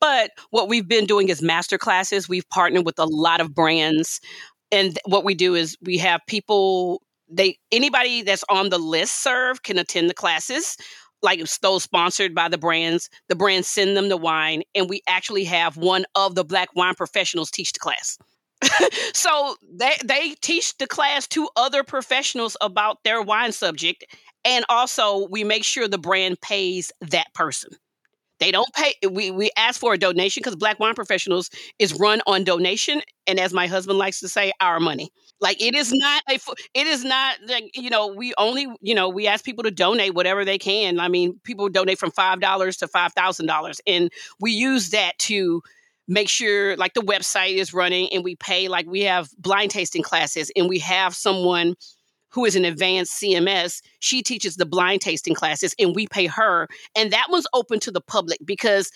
But 0.00 0.32
what 0.50 0.68
we've 0.68 0.88
been 0.88 1.06
doing 1.06 1.28
is 1.28 1.42
master 1.42 1.78
classes. 1.78 2.28
We've 2.28 2.48
partnered 2.48 2.84
with 2.84 2.98
a 2.98 3.06
lot 3.06 3.40
of 3.40 3.54
brands. 3.54 4.20
And 4.72 4.98
what 5.04 5.24
we 5.24 5.34
do 5.34 5.54
is 5.54 5.76
we 5.82 5.98
have 5.98 6.20
people 6.26 7.02
they 7.32 7.56
anybody 7.70 8.22
that's 8.22 8.44
on 8.50 8.70
the 8.70 8.78
list 8.78 9.22
serve 9.22 9.62
can 9.62 9.78
attend 9.78 10.10
the 10.10 10.14
classes 10.14 10.76
like 11.22 11.40
those 11.62 11.82
sponsored 11.82 12.34
by 12.34 12.48
the 12.48 12.58
brands. 12.58 13.10
The 13.28 13.36
brands 13.36 13.68
send 13.68 13.96
them 13.96 14.08
the 14.08 14.16
wine, 14.16 14.62
and 14.74 14.88
we 14.88 15.02
actually 15.06 15.44
have 15.44 15.76
one 15.76 16.04
of 16.14 16.34
the 16.34 16.44
black 16.44 16.68
wine 16.74 16.94
professionals 16.94 17.50
teach 17.50 17.72
the 17.72 17.80
class. 17.80 18.18
so 19.14 19.56
they 19.72 19.96
they 20.04 20.34
teach 20.42 20.76
the 20.78 20.86
class 20.86 21.26
to 21.28 21.48
other 21.56 21.82
professionals 21.82 22.56
about 22.60 23.02
their 23.04 23.22
wine 23.22 23.52
subject, 23.52 24.04
and 24.44 24.64
also 24.68 25.26
we 25.30 25.44
make 25.44 25.64
sure 25.64 25.88
the 25.88 25.98
brand 25.98 26.40
pays 26.40 26.92
that 27.00 27.32
person. 27.34 27.70
They 28.38 28.50
don't 28.50 28.72
pay. 28.74 28.94
We 29.08 29.30
we 29.30 29.50
ask 29.56 29.78
for 29.80 29.94
a 29.94 29.98
donation 29.98 30.40
because 30.40 30.56
Black 30.56 30.80
Wine 30.80 30.94
Professionals 30.94 31.50
is 31.78 31.94
run 31.94 32.22
on 32.26 32.44
donation, 32.44 33.02
and 33.26 33.38
as 33.38 33.52
my 33.52 33.66
husband 33.66 33.98
likes 33.98 34.20
to 34.20 34.28
say, 34.28 34.52
our 34.60 34.80
money. 34.80 35.10
Like 35.40 35.60
it 35.62 35.74
is 35.74 35.92
not 35.92 36.22
a. 36.28 36.38
It 36.74 36.86
is 36.86 37.04
not 37.04 37.36
like 37.48 37.70
you 37.74 37.90
know. 37.90 38.08
We 38.08 38.34
only 38.38 38.66
you 38.80 38.94
know 38.94 39.08
we 39.08 39.26
ask 39.26 39.44
people 39.44 39.64
to 39.64 39.70
donate 39.70 40.14
whatever 40.14 40.44
they 40.44 40.58
can. 40.58 41.00
I 41.00 41.08
mean, 41.08 41.40
people 41.44 41.68
donate 41.68 41.98
from 41.98 42.10
five 42.10 42.40
dollars 42.40 42.76
to 42.78 42.88
five 42.88 43.12
thousand 43.14 43.46
dollars, 43.46 43.80
and 43.86 44.10
we 44.38 44.52
use 44.52 44.90
that 44.90 45.18
to 45.20 45.62
make 46.08 46.28
sure 46.28 46.76
like 46.76 46.94
the 46.94 47.00
website 47.00 47.56
is 47.56 47.72
running, 47.72 48.08
and 48.12 48.22
we 48.22 48.36
pay 48.36 48.68
like 48.68 48.86
we 48.86 49.00
have 49.02 49.30
blind 49.38 49.70
tasting 49.70 50.02
classes, 50.02 50.50
and 50.56 50.68
we 50.68 50.78
have 50.78 51.14
someone 51.14 51.74
who 52.30 52.44
is 52.44 52.54
an 52.54 52.64
advanced 52.64 53.20
CMS, 53.20 53.82
she 53.98 54.22
teaches 54.22 54.56
the 54.56 54.66
blind 54.66 55.00
tasting 55.00 55.34
classes 55.34 55.74
and 55.78 55.94
we 55.96 56.06
pay 56.06 56.26
her. 56.26 56.68
And 56.96 57.12
that 57.12 57.26
one's 57.28 57.46
open 57.54 57.80
to 57.80 57.90
the 57.90 58.00
public 58.00 58.38
because 58.44 58.90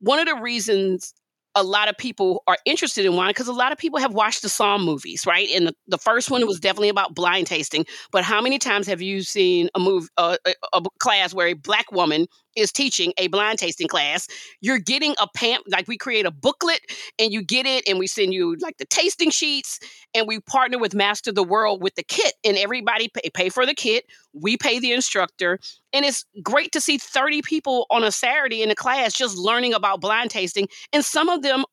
one 0.00 0.18
of 0.18 0.26
the 0.26 0.40
reasons 0.40 1.12
a 1.58 1.62
lot 1.62 1.88
of 1.88 1.98
people 1.98 2.42
are 2.46 2.56
interested 2.64 3.04
in 3.04 3.16
wine 3.16 3.30
because 3.30 3.48
a 3.48 3.52
lot 3.52 3.72
of 3.72 3.78
people 3.78 3.98
have 3.98 4.14
watched 4.14 4.42
the 4.42 4.48
Somm 4.48 4.84
movies, 4.84 5.26
right? 5.26 5.48
And 5.54 5.66
the, 5.66 5.74
the 5.88 5.98
first 5.98 6.30
one 6.30 6.46
was 6.46 6.60
definitely 6.60 6.88
about 6.88 7.14
blind 7.14 7.46
tasting. 7.48 7.84
But 8.12 8.24
how 8.24 8.40
many 8.40 8.58
times 8.58 8.86
have 8.86 9.02
you 9.02 9.22
seen 9.22 9.68
a 9.74 9.80
move 9.80 10.08
uh, 10.16 10.36
a, 10.46 10.54
a, 10.72 10.82
class 11.00 11.34
where 11.34 11.48
a 11.48 11.54
black 11.54 11.90
woman 11.90 12.26
is 12.58 12.72
teaching 12.72 13.12
a 13.18 13.28
blind 13.28 13.58
tasting 13.58 13.88
class? 13.88 14.28
You're 14.60 14.78
getting 14.78 15.14
a 15.20 15.26
pamp 15.34 15.64
like 15.68 15.88
we 15.88 15.96
create 15.96 16.26
a 16.26 16.30
booklet 16.30 16.80
and 17.18 17.32
you 17.32 17.42
get 17.42 17.66
it, 17.66 17.88
and 17.88 17.98
we 17.98 18.06
send 18.06 18.34
you 18.34 18.56
like 18.60 18.76
the 18.78 18.84
tasting 18.86 19.30
sheets, 19.30 19.78
and 20.14 20.26
we 20.26 20.40
partner 20.40 20.78
with 20.78 20.94
Master 20.94 21.32
the 21.32 21.44
World 21.44 21.82
with 21.82 21.94
the 21.94 22.02
kit, 22.02 22.34
and 22.44 22.56
everybody 22.56 23.08
pay, 23.08 23.30
pay 23.32 23.48
for 23.48 23.66
the 23.66 23.74
kit. 23.74 24.04
We 24.32 24.56
pay 24.56 24.78
the 24.78 24.92
instructor, 24.92 25.58
and 25.92 26.04
it's 26.04 26.24
great 26.42 26.72
to 26.72 26.80
see 26.80 26.98
30 26.98 27.42
people 27.42 27.86
on 27.90 28.04
a 28.04 28.12
Saturday 28.12 28.62
in 28.62 28.70
a 28.70 28.74
class 28.74 29.12
just 29.14 29.36
learning 29.36 29.74
about 29.74 30.00
blind 30.00 30.30
tasting. 30.30 30.68
And 30.92 31.04
some 31.04 31.28
of 31.28 31.42
them 31.42 31.64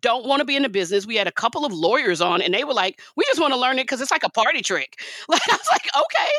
don't 0.00 0.26
want 0.26 0.40
to 0.40 0.44
be 0.44 0.56
in 0.56 0.62
the 0.62 0.68
business. 0.68 1.06
We 1.06 1.16
had 1.16 1.26
a 1.26 1.32
couple 1.32 1.64
of 1.64 1.72
lawyers 1.72 2.20
on 2.20 2.40
and 2.42 2.54
they 2.54 2.64
were 2.64 2.74
like, 2.74 3.00
we 3.16 3.24
just 3.26 3.40
want 3.40 3.52
to 3.52 3.60
learn 3.60 3.78
it 3.78 3.84
because 3.84 4.00
it's 4.00 4.10
like 4.10 4.24
a 4.24 4.30
party 4.30 4.62
trick. 4.62 5.00
Like 5.28 5.42
I 5.50 5.56
was 5.56 5.68
like, 5.72 5.86
okay. 5.96 6.32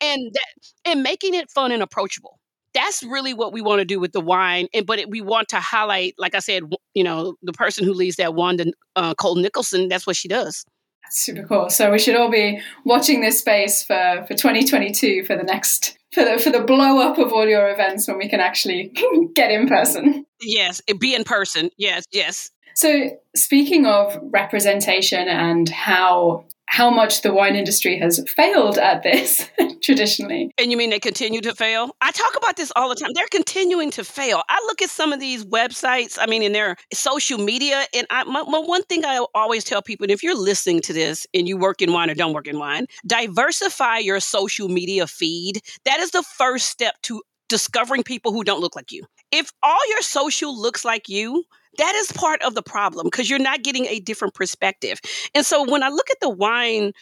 And 0.00 0.32
that 0.32 0.90
and 0.90 1.02
making 1.02 1.34
it 1.34 1.50
fun 1.50 1.72
and 1.72 1.82
approachable. 1.82 2.38
That's 2.76 3.02
really 3.02 3.32
what 3.32 3.54
we 3.54 3.62
want 3.62 3.80
to 3.80 3.86
do 3.86 3.98
with 3.98 4.12
the 4.12 4.20
wine. 4.20 4.68
And 4.74 4.84
but 4.84 4.98
it, 4.98 5.10
we 5.10 5.22
want 5.22 5.48
to 5.48 5.60
highlight, 5.60 6.14
like 6.18 6.34
I 6.34 6.40
said, 6.40 6.62
you 6.94 7.02
know, 7.02 7.36
the 7.42 7.54
person 7.54 7.84
who 7.84 7.94
leads 7.94 8.16
that 8.16 8.34
Wanda 8.34 8.66
uh, 8.94 9.14
Cole 9.14 9.36
Nicholson, 9.36 9.88
that's 9.88 10.06
what 10.06 10.16
she 10.16 10.28
does. 10.28 10.64
That's 11.02 11.18
super 11.18 11.44
cool. 11.44 11.70
So 11.70 11.90
we 11.90 11.98
should 11.98 12.16
all 12.16 12.30
be 12.30 12.60
watching 12.84 13.22
this 13.22 13.38
space 13.38 13.82
for, 13.82 14.24
for 14.28 14.34
2022 14.34 15.24
for 15.24 15.36
the 15.36 15.42
next 15.42 15.96
for 16.12 16.24
the 16.24 16.38
for 16.38 16.50
the 16.50 16.60
blow 16.60 16.98
up 16.98 17.18
of 17.18 17.32
all 17.32 17.46
your 17.46 17.70
events 17.70 18.06
when 18.08 18.18
we 18.18 18.28
can 18.28 18.40
actually 18.40 18.92
get 19.34 19.50
in 19.50 19.68
person. 19.68 20.26
Yes, 20.40 20.82
be 20.98 21.14
in 21.14 21.24
person. 21.24 21.70
Yes, 21.78 22.04
yes. 22.12 22.50
So, 22.74 23.18
speaking 23.34 23.86
of 23.86 24.18
representation 24.22 25.28
and 25.28 25.66
how 25.66 26.44
how 26.66 26.90
much 26.90 27.22
the 27.22 27.32
wine 27.32 27.56
industry 27.56 27.98
has 27.98 28.22
failed 28.28 28.76
at 28.78 29.02
this 29.02 29.48
traditionally. 29.82 30.52
And 30.58 30.70
you 30.70 30.76
mean 30.76 30.90
they 30.90 30.98
continue 30.98 31.40
to 31.40 31.54
fail? 31.54 31.90
I 32.00 32.10
talk 32.10 32.36
about 32.36 32.56
this 32.56 32.72
all 32.76 32.88
the 32.88 32.94
time. 32.94 33.10
They're 33.14 33.28
continuing 33.30 33.90
to 33.92 34.04
fail. 34.04 34.42
I 34.48 34.58
look 34.66 34.82
at 34.82 34.90
some 34.90 35.12
of 35.12 35.20
these 35.20 35.44
websites, 35.44 36.18
I 36.20 36.26
mean, 36.26 36.42
in 36.42 36.52
their 36.52 36.76
social 36.92 37.38
media, 37.38 37.84
and 37.94 38.06
I, 38.10 38.24
my, 38.24 38.42
my 38.42 38.58
one 38.58 38.82
thing 38.84 39.04
I 39.04 39.24
always 39.34 39.64
tell 39.64 39.80
people, 39.80 40.04
and 40.04 40.10
if 40.10 40.22
you're 40.22 40.36
listening 40.36 40.80
to 40.82 40.92
this 40.92 41.26
and 41.32 41.48
you 41.48 41.56
work 41.56 41.80
in 41.80 41.92
wine 41.92 42.10
or 42.10 42.14
don't 42.14 42.32
work 42.32 42.48
in 42.48 42.58
wine, 42.58 42.86
diversify 43.06 43.98
your 43.98 44.20
social 44.20 44.68
media 44.68 45.06
feed. 45.06 45.60
That 45.84 46.00
is 46.00 46.10
the 46.10 46.22
first 46.22 46.66
step 46.66 46.96
to 47.02 47.22
discovering 47.48 48.02
people 48.02 48.32
who 48.32 48.44
don't 48.44 48.60
look 48.60 48.74
like 48.76 48.90
you. 48.90 49.04
If 49.30 49.52
all 49.62 49.88
your 49.88 50.02
social 50.02 50.58
looks 50.58 50.84
like 50.84 51.08
you, 51.08 51.44
that 51.78 51.94
is 51.96 52.12
part 52.12 52.42
of 52.42 52.54
the 52.54 52.62
problem 52.62 53.06
because 53.06 53.28
you're 53.28 53.38
not 53.38 53.62
getting 53.62 53.86
a 53.86 54.00
different 54.00 54.34
perspective. 54.34 55.00
And 55.34 55.44
so 55.44 55.68
when 55.68 55.82
I 55.82 55.88
look 55.88 56.10
at 56.10 56.20
the 56.20 56.30
wine, 56.30 56.92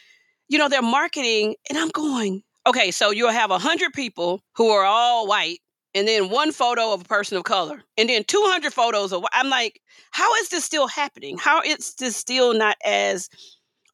you 0.49 0.59
know, 0.59 0.69
they're 0.69 0.83
marketing, 0.83 1.57
and 1.69 1.78
I'm 1.78 1.88
going, 1.88 2.43
okay, 2.66 2.90
so 2.90 3.11
you'll 3.11 3.31
have 3.31 3.50
100 3.50 3.93
people 3.93 4.43
who 4.57 4.69
are 4.69 4.85
all 4.85 5.26
white, 5.26 5.61
and 5.95 6.07
then 6.09 6.28
one 6.28 6.52
photo 6.52 6.93
of 6.93 7.02
a 7.02 7.04
person 7.04 7.38
of 7.38 7.45
color, 7.45 7.83
and 7.97 8.09
then 8.09 8.25
200 8.25 8.73
photos 8.73 9.12
of, 9.12 9.25
I'm 9.33 9.49
like, 9.49 9.81
how 10.11 10.35
is 10.37 10.50
this 10.50 10.64
still 10.64 10.87
happening? 10.87 11.38
How 11.38 11.62
is 11.62 11.95
this 11.95 12.16
still 12.16 12.52
not 12.52 12.76
as 12.85 13.28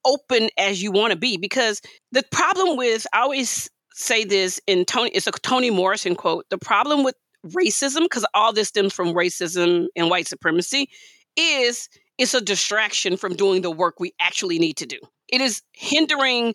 open 0.05 0.49
as 0.59 0.83
you 0.83 0.91
want 0.91 1.13
to 1.13 1.19
be? 1.19 1.37
Because 1.37 1.81
the 2.11 2.25
problem 2.33 2.77
with, 2.77 3.07
I 3.13 3.21
always 3.21 3.71
say 3.93 4.25
this 4.25 4.61
in 4.67 4.85
tony 4.85 5.11
it's 5.11 5.27
a 5.27 5.33
Toni 5.33 5.71
Morrison 5.71 6.15
quote. 6.15 6.47
The 6.49 6.59
problem 6.59 7.05
with 7.05 7.15
racism, 7.47 8.03
because 8.03 8.27
all 8.35 8.53
this 8.53 8.69
stems 8.69 8.93
from 8.93 9.15
racism 9.15 9.87
and 9.97 10.11
white 10.11 10.27
supremacy, 10.27 10.89
is 11.37 11.89
it's 12.19 12.35
a 12.35 12.41
distraction 12.41 13.17
from 13.17 13.35
doing 13.35 13.63
the 13.63 13.71
work 13.71 13.99
we 13.99 14.13
actually 14.21 14.59
need 14.59 14.77
to 14.77 14.87
do. 14.87 14.99
It 15.29 15.41
is 15.41 15.63
hindering 15.73 16.55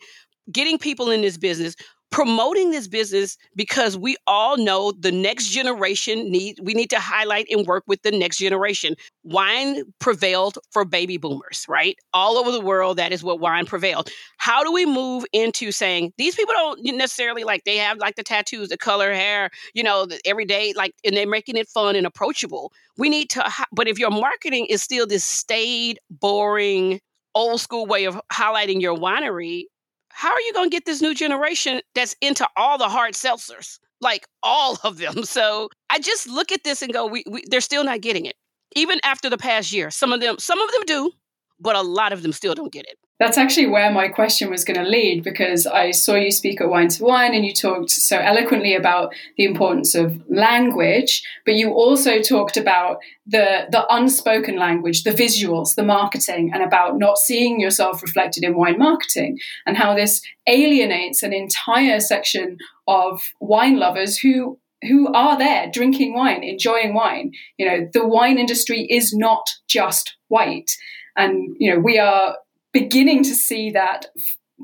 getting 0.51 0.77
people 0.77 1.09
in 1.09 1.21
this 1.21 1.37
business 1.37 1.75
promoting 2.11 2.71
this 2.71 2.87
business 2.87 3.37
because 3.55 3.97
we 3.97 4.15
all 4.25 4.57
know 4.57 4.91
the 4.91 5.11
next 5.11 5.49
generation 5.49 6.31
need 6.31 6.57
we 6.61 6.73
need 6.73 6.89
to 6.89 6.99
highlight 6.99 7.47
and 7.49 7.65
work 7.67 7.83
with 7.87 8.01
the 8.03 8.11
next 8.11 8.37
generation. 8.37 8.95
Wine 9.23 9.83
prevailed 9.99 10.57
for 10.71 10.85
baby 10.85 11.17
boomers 11.17 11.65
right? 11.67 11.97
All 12.13 12.37
over 12.37 12.51
the 12.51 12.61
world 12.61 12.97
that 12.97 13.11
is 13.11 13.23
what 13.23 13.39
wine 13.39 13.65
prevailed. 13.65 14.09
How 14.37 14.63
do 14.63 14.71
we 14.71 14.85
move 14.85 15.25
into 15.33 15.71
saying 15.71 16.13
these 16.17 16.35
people 16.35 16.53
don't 16.53 16.83
necessarily 16.83 17.43
like 17.43 17.63
they 17.65 17.77
have 17.77 17.97
like 17.97 18.15
the 18.15 18.23
tattoos 18.23 18.69
the 18.69 18.77
color 18.77 19.13
hair 19.13 19.49
you 19.73 19.83
know 19.83 20.05
the 20.05 20.19
everyday 20.25 20.73
like 20.73 20.93
and 21.03 21.17
they're 21.17 21.27
making 21.27 21.57
it 21.57 21.67
fun 21.67 21.95
and 21.95 22.07
approachable. 22.07 22.71
We 22.97 23.09
need 23.09 23.29
to 23.31 23.45
but 23.71 23.87
if 23.87 23.99
your 23.99 24.11
marketing 24.11 24.67
is 24.67 24.81
still 24.81 25.05
this 25.05 25.25
staid 25.25 25.99
boring 26.09 27.01
old 27.35 27.59
school 27.59 27.85
way 27.85 28.05
of 28.05 28.19
highlighting 28.31 28.81
your 28.81 28.95
winery 28.95 29.65
how 30.15 30.31
are 30.31 30.39
you 30.39 30.53
going 30.53 30.69
to 30.69 30.73
get 30.73 30.85
this 30.85 31.01
new 31.01 31.13
generation 31.13 31.81
that's 31.93 32.15
into 32.21 32.47
all 32.55 32.77
the 32.77 32.87
hard 32.87 33.15
seltzers? 33.15 33.79
Like 33.99 34.25
all 34.43 34.77
of 34.83 34.97
them. 34.97 35.23
So 35.25 35.69
I 35.89 35.99
just 35.99 36.27
look 36.29 36.53
at 36.53 36.63
this 36.63 36.81
and 36.81 36.93
go, 36.93 37.05
we, 37.05 37.25
we, 37.29 37.43
they're 37.49 37.59
still 37.59 37.83
not 37.83 37.99
getting 37.99 38.25
it. 38.25 38.35
Even 38.77 38.99
after 39.03 39.29
the 39.29 39.37
past 39.37 39.73
year, 39.73 39.91
some 39.91 40.13
of 40.13 40.21
them, 40.21 40.37
some 40.39 40.61
of 40.61 40.71
them 40.71 40.83
do, 40.87 41.11
but 41.59 41.75
a 41.75 41.81
lot 41.81 42.13
of 42.13 42.21
them 42.21 42.31
still 42.31 42.55
don't 42.55 42.71
get 42.71 42.85
it. 42.87 42.97
That's 43.17 43.37
actually 43.37 43.67
where 43.67 43.91
my 43.91 44.09
question 44.09 44.49
was 44.49 44.65
going 44.65 44.83
to 44.83 44.89
lead 44.89 45.23
because 45.23 45.65
I 45.65 45.91
saw 45.91 46.15
you 46.15 46.31
speak 46.31 46.59
at 46.59 46.67
wine2wine 46.67 47.33
and 47.33 47.45
you 47.45 47.53
talked 47.53 47.89
so 47.89 48.17
eloquently 48.17 48.75
about 48.75 49.13
the 49.37 49.45
importance 49.45 49.95
of 49.95 50.21
language, 50.29 51.23
but 51.45 51.53
you 51.53 51.71
also 51.71 52.21
talked 52.21 52.57
about 52.57 52.97
the, 53.25 53.67
the 53.71 53.85
unspoken 53.89 54.57
language, 54.57 55.03
the 55.03 55.11
visuals, 55.11 55.75
the 55.75 55.83
marketing, 55.83 56.51
and 56.53 56.61
about 56.61 56.97
not 56.97 57.17
seeing 57.17 57.61
yourself 57.61 58.01
reflected 58.03 58.43
in 58.43 58.57
wine 58.57 58.77
marketing 58.77 59.39
and 59.65 59.77
how 59.77 59.95
this 59.95 60.21
alienates 60.45 61.23
an 61.23 61.31
entire 61.31 62.01
section 62.01 62.57
of 62.85 63.21
wine 63.39 63.79
lovers 63.79 64.17
who 64.17 64.59
who 64.83 65.11
are 65.13 65.37
there 65.37 65.71
drinking 65.71 66.13
wine, 66.13 66.43
enjoying 66.43 66.93
wine. 66.93 67.31
You 67.57 67.65
know, 67.65 67.89
the 67.91 68.05
wine 68.05 68.37
industry 68.37 68.85
is 68.87 69.15
not 69.15 69.47
just 69.67 70.15
white. 70.27 70.69
And, 71.17 71.55
you 71.59 71.73
know, 71.73 71.79
we 71.79 71.97
are 71.97 72.35
beginning 72.75 73.23
to 73.23 73.33
see 73.33 73.71
that 73.71 74.07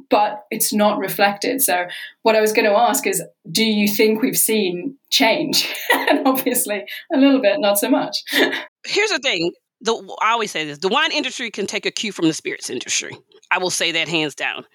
but 0.10 0.46
it's 0.52 0.74
not 0.74 0.98
reflected. 1.00 1.62
So, 1.62 1.86
what 2.22 2.36
I 2.36 2.42
was 2.42 2.54
going 2.54 2.70
to 2.70 2.78
ask 2.78 3.06
is 3.06 3.24
do 3.52 3.64
you 3.64 3.88
think 3.88 4.22
we've 4.22 4.38
seen 4.38 4.98
change? 5.10 5.68
and 5.94 6.28
obviously, 6.28 6.86
a 7.14 7.18
little 7.18 7.42
bit, 7.42 7.60
not 7.60 7.78
so 7.78 7.90
much. 7.90 8.18
Here's 8.86 9.10
the 9.10 9.20
thing 9.20 9.52
the, 9.82 9.94
I 10.22 10.32
always 10.32 10.52
say 10.52 10.66
this 10.66 10.78
the 10.78 10.88
wine 10.88 11.12
industry 11.12 11.50
can 11.52 11.68
take 11.68 11.86
a 11.86 11.92
cue 11.92 12.12
from 12.12 12.28
the 12.28 12.34
spirits 12.34 12.70
industry. 12.70 13.18
I 13.50 13.58
will 13.58 13.70
say 13.70 13.92
that 13.92 14.08
hands 14.08 14.36
down. 14.36 14.66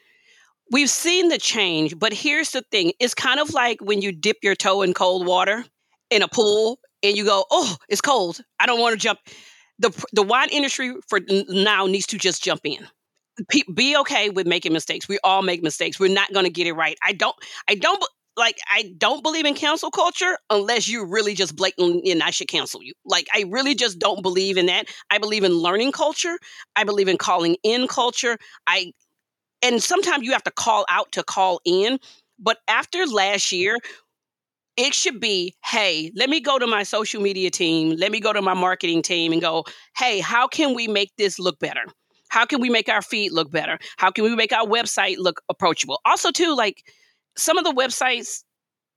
We've 0.70 0.90
seen 0.90 1.28
the 1.28 1.38
change, 1.38 1.96
but 1.96 2.12
here's 2.12 2.50
the 2.50 2.62
thing 2.72 2.92
it's 2.98 3.14
kind 3.14 3.38
of 3.38 3.54
like 3.54 3.80
when 3.80 4.02
you 4.02 4.10
dip 4.12 4.38
your 4.42 4.56
toe 4.56 4.82
in 4.82 4.94
cold 4.94 5.24
water 5.24 5.64
in 6.10 6.22
a 6.22 6.28
pool 6.28 6.80
and 7.04 7.16
you 7.16 7.24
go, 7.24 7.44
oh, 7.50 7.76
it's 7.88 8.00
cold. 8.00 8.40
I 8.58 8.66
don't 8.66 8.80
want 8.80 8.94
to 8.94 8.98
jump. 8.98 9.20
The, 9.78 10.06
the 10.12 10.22
wine 10.22 10.48
industry 10.50 10.94
for 11.08 11.20
now 11.48 11.86
needs 11.86 12.06
to 12.08 12.18
just 12.18 12.42
jump 12.42 12.62
in 12.64 12.88
be 13.74 13.96
okay 13.98 14.30
with 14.30 14.46
making 14.46 14.72
mistakes. 14.72 15.08
We 15.08 15.18
all 15.24 15.42
make 15.42 15.62
mistakes. 15.62 15.98
We're 16.00 16.12
not 16.12 16.32
going 16.32 16.44
to 16.44 16.50
get 16.50 16.66
it 16.66 16.72
right. 16.72 16.96
I 17.02 17.12
don't. 17.12 17.36
I 17.68 17.74
don't 17.74 18.02
like. 18.36 18.58
I 18.70 18.92
don't 18.98 19.22
believe 19.22 19.44
in 19.46 19.54
cancel 19.54 19.90
culture 19.90 20.38
unless 20.50 20.88
you 20.88 21.04
really 21.04 21.34
just 21.34 21.56
blatantly 21.56 22.10
and 22.10 22.22
I 22.22 22.30
should 22.30 22.48
cancel 22.48 22.82
you. 22.82 22.92
Like 23.04 23.26
I 23.34 23.44
really 23.48 23.74
just 23.74 23.98
don't 23.98 24.22
believe 24.22 24.56
in 24.56 24.66
that. 24.66 24.86
I 25.10 25.18
believe 25.18 25.44
in 25.44 25.52
learning 25.52 25.92
culture. 25.92 26.38
I 26.76 26.84
believe 26.84 27.08
in 27.08 27.18
calling 27.18 27.56
in 27.62 27.88
culture. 27.88 28.38
I 28.66 28.92
and 29.62 29.82
sometimes 29.82 30.24
you 30.24 30.32
have 30.32 30.44
to 30.44 30.52
call 30.52 30.86
out 30.90 31.12
to 31.12 31.24
call 31.24 31.60
in. 31.64 31.98
But 32.38 32.58
after 32.68 33.06
last 33.06 33.52
year, 33.52 33.78
it 34.76 34.94
should 34.94 35.20
be 35.20 35.54
hey 35.64 36.10
let 36.16 36.28
me 36.30 36.40
go 36.40 36.58
to 36.58 36.66
my 36.66 36.82
social 36.82 37.22
media 37.22 37.50
team 37.50 37.96
let 37.96 38.10
me 38.12 38.20
go 38.20 38.32
to 38.32 38.42
my 38.42 38.54
marketing 38.54 39.02
team 39.02 39.32
and 39.32 39.40
go 39.40 39.64
hey 39.96 40.20
how 40.20 40.46
can 40.46 40.74
we 40.74 40.86
make 40.86 41.10
this 41.16 41.38
look 41.38 41.58
better 41.58 41.84
how 42.36 42.44
can 42.44 42.60
we 42.60 42.68
make 42.68 42.90
our 42.90 43.00
feed 43.00 43.32
look 43.32 43.50
better? 43.50 43.78
How 43.96 44.10
can 44.10 44.22
we 44.22 44.36
make 44.36 44.52
our 44.52 44.66
website 44.66 45.16
look 45.16 45.40
approachable? 45.48 46.02
Also, 46.04 46.30
too, 46.30 46.54
like 46.54 46.82
some 47.34 47.56
of 47.56 47.64
the 47.64 47.72
websites, 47.72 48.42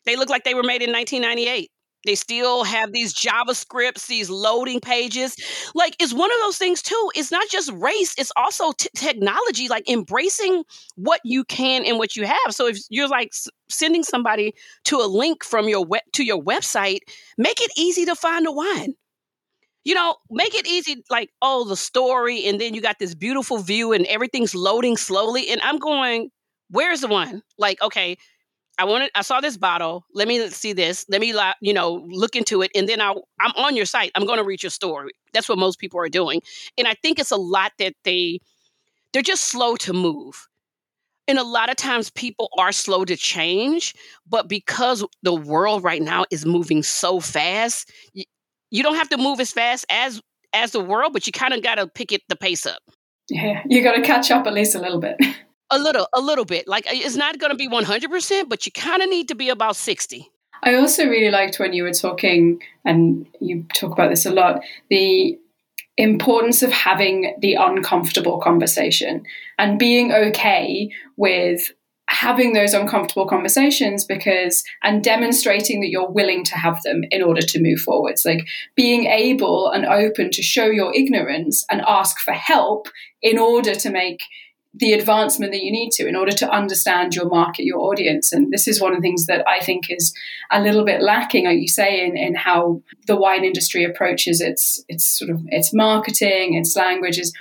they 0.06 0.18
look 0.18 0.28
like 0.30 0.44
they 0.44 0.56
were 0.56 0.62
made 0.62 0.82
in 0.82 0.92
1998. 0.92 1.72
They 2.06 2.16
still 2.16 2.66
have 2.66 2.92
these 2.92 3.14
JavaScripts, 3.14 4.08
these 4.08 4.30
loading 4.30 4.82
pages. 4.82 5.38
Like, 5.74 5.96
it's 6.02 6.14
one 6.14 6.30
of 6.30 6.38
those 6.40 6.58
things, 6.58 6.82
too. 6.82 7.12
It's 7.16 7.32
not 7.32 7.48
just 7.48 7.72
race, 7.72 8.14
it's 8.18 8.32
also 8.36 8.74
t- 8.74 8.90
technology, 8.94 9.70
like 9.70 9.90
embracing 9.90 10.66
what 10.96 11.22
you 11.24 11.46
can 11.46 11.86
and 11.86 11.98
what 11.98 12.18
you 12.18 12.26
have. 12.26 12.50
So, 12.50 12.68
if 12.68 12.80
you're 12.90 13.08
like 13.08 13.30
s- 13.30 13.48
sending 13.70 14.04
somebody 14.04 14.54
to 14.86 14.98
a 14.98 15.08
link 15.08 15.46
from 15.46 15.70
your 15.70 15.86
web 15.86 16.02
to 16.16 16.26
your 16.26 16.44
website, 16.44 17.00
make 17.38 17.62
it 17.62 17.72
easy 17.78 18.04
to 18.04 18.16
find 18.16 18.46
a 18.46 18.52
wine 18.52 18.96
you 19.84 19.96
know, 19.96 20.16
make 20.30 20.56
it 20.56 20.68
easy, 20.68 21.04
like, 21.10 21.30
oh, 21.42 21.64
the 21.68 21.76
story, 21.76 22.46
and 22.46 22.60
then 22.60 22.74
you 22.74 22.82
got 22.82 23.00
this 23.00 23.16
beautiful 23.16 23.58
view 23.60 23.94
and 23.94 24.06
everything's 24.08 24.54
loading 24.54 24.98
slowly. 24.98 25.50
And 25.50 25.62
I'm 25.62 25.78
going, 25.78 26.30
where's 26.70 27.02
the 27.02 27.08
one? 27.08 27.42
Like, 27.58 27.82
okay, 27.82 28.18
I 28.78 28.86
wanted, 28.86 29.12
I 29.16 29.22
saw 29.22 29.42
this 29.42 29.58
bottle. 29.58 30.06
Let 30.14 30.28
me 30.28 30.48
see 30.50 30.74
this. 30.74 31.06
Let 31.10 31.20
me, 31.22 31.34
you 31.62 31.74
know, 31.74 32.06
look 32.10 32.36
into 32.36 32.62
it. 32.62 32.72
And 32.76 32.88
then 32.88 33.02
I'll, 33.02 33.28
I'm 33.40 33.52
on 33.58 33.76
your 33.76 33.86
site. 33.86 34.12
I'm 34.16 34.26
going 34.26 34.38
to 34.38 34.46
read 34.46 34.64
your 34.64 34.70
story. 34.70 35.12
That's 35.34 35.50
what 35.50 35.58
most 35.58 35.80
people 35.80 36.00
are 36.00 36.10
doing. 36.10 36.42
And 36.78 36.88
I 36.88 36.94
think 37.02 37.20
it's 37.20 37.32
a 37.32 37.38
lot 37.38 37.74
that 37.80 37.94
they, 38.04 38.40
they're 39.12 39.22
just 39.22 39.46
slow 39.46 39.76
to 39.78 39.94
move. 39.94 40.48
And 41.28 41.38
a 41.38 41.44
lot 41.44 41.70
of 41.70 41.76
times 41.76 42.10
people 42.10 42.50
are 42.58 42.72
slow 42.72 43.06
to 43.06 43.16
change, 43.16 43.94
but 44.28 44.50
because 44.50 45.06
the 45.22 45.36
world 45.36 45.84
right 45.84 46.02
now 46.02 46.26
is 46.32 46.46
moving 46.46 46.82
so 46.82 47.20
fast, 47.20 47.92
you 48.72 48.84
don't 48.84 48.96
have 48.96 49.10
to 49.10 49.18
move 49.18 49.40
as 49.40 49.52
fast 49.52 49.86
as 49.90 50.22
as 50.54 50.72
the 50.72 50.80
world, 50.80 51.14
but 51.14 51.28
you 51.28 51.34
kind 51.34 51.54
of 51.54 51.62
got 51.62 51.76
to 51.76 51.88
pick 51.88 52.12
it 52.12 52.22
the 52.28 52.36
pace 52.36 52.66
up. 52.66 52.82
Yeah, 53.30 53.62
you 53.68 53.84
got 53.84 53.94
to 53.94 54.02
catch 54.02 54.32
up 54.32 54.48
at 54.48 54.54
least 54.54 54.76
a 54.76 54.80
little 54.80 55.00
bit. 55.00 55.18
a 55.70 55.78
little, 55.78 56.08
a 56.14 56.22
little 56.22 56.46
bit. 56.46 56.68
Like 56.68 56.88
uh, 56.88 56.92
it's 56.94 57.16
not 57.16 57.40
going 57.40 57.52
to 57.52 57.58
be 57.58 57.68
one 57.68 57.84
hundred 57.84 58.10
percent, 58.10 58.50
but 58.50 58.66
you 58.66 58.72
kind 58.72 59.02
of 59.02 59.10
need 59.10 59.28
to 59.28 59.36
be 59.36 59.50
about 59.50 59.76
sixty. 59.76 60.30
I 60.62 60.76
also 60.76 61.06
really 61.06 61.32
liked 61.32 61.60
when 61.60 61.74
you 61.74 61.84
were 61.84 61.94
talking, 61.94 62.62
and 62.84 63.28
you 63.40 63.66
talk 63.76 63.92
about 63.92 64.10
this 64.10 64.26
a 64.26 64.32
lot, 64.32 64.62
the 64.90 65.40
importance 65.98 66.64
of 66.64 66.72
having 66.72 67.36
the 67.40 67.56
uncomfortable 67.56 68.40
conversation 68.40 69.24
and 69.58 69.78
being 69.78 70.14
okay 70.14 70.90
with 71.18 71.74
having 72.20 72.52
those 72.52 72.74
uncomfortable 72.74 73.26
conversations 73.26 74.04
because 74.04 74.62
and 74.84 75.02
demonstrating 75.02 75.80
that 75.80 75.90
you're 75.90 76.12
willing 76.12 76.44
to 76.44 76.56
have 76.56 76.82
them 76.84 77.02
in 77.12 77.24
order 77.24 77.42
to 77.42 77.62
move 77.62 77.80
forwards 77.80 78.26
like 78.26 78.46
being 78.76 79.06
able 79.06 79.70
and 79.72 79.86
open 79.86 80.30
to 80.30 80.42
show 80.42 80.66
your 80.66 80.94
ignorance 80.94 81.66
and 81.72 81.82
ask 81.88 82.20
for 82.20 82.34
help 82.34 82.90
in 83.22 83.40
order 83.40 83.74
to 83.74 83.90
make 83.90 84.20
the 84.74 84.92
advancement 84.92 85.54
that 85.54 85.64
you 85.64 85.72
need 85.72 85.92
to 85.92 86.08
in 86.08 86.16
order 86.16 86.32
to 86.32 86.50
understand 86.50 87.16
your 87.16 87.28
market, 87.28 87.64
your 87.64 87.80
audience. 87.80 88.34
And 88.34 88.52
this 88.52 88.68
is 88.68 88.82
one 88.82 88.92
of 88.92 88.98
the 88.98 89.02
things 89.02 89.26
that 89.26 89.48
I 89.48 89.64
think 89.64 89.86
is 89.90 90.14
a 90.52 90.62
little 90.62 90.86
bit 90.86 91.02
lacking, 91.02 91.46
like 91.46 91.60
you 91.60 91.68
say, 91.70 92.06
in, 92.06 92.18
in 92.18 92.36
how 92.36 92.82
the 93.08 93.16
wine 93.16 93.46
industry 93.46 93.84
approaches 93.84 94.42
its 94.42 94.84
its 94.88 95.18
sort 95.18 95.32
of 95.32 95.42
its 95.48 95.74
marketing, 95.74 96.54
its 96.54 96.76
language 96.76 97.18
is 97.18 97.34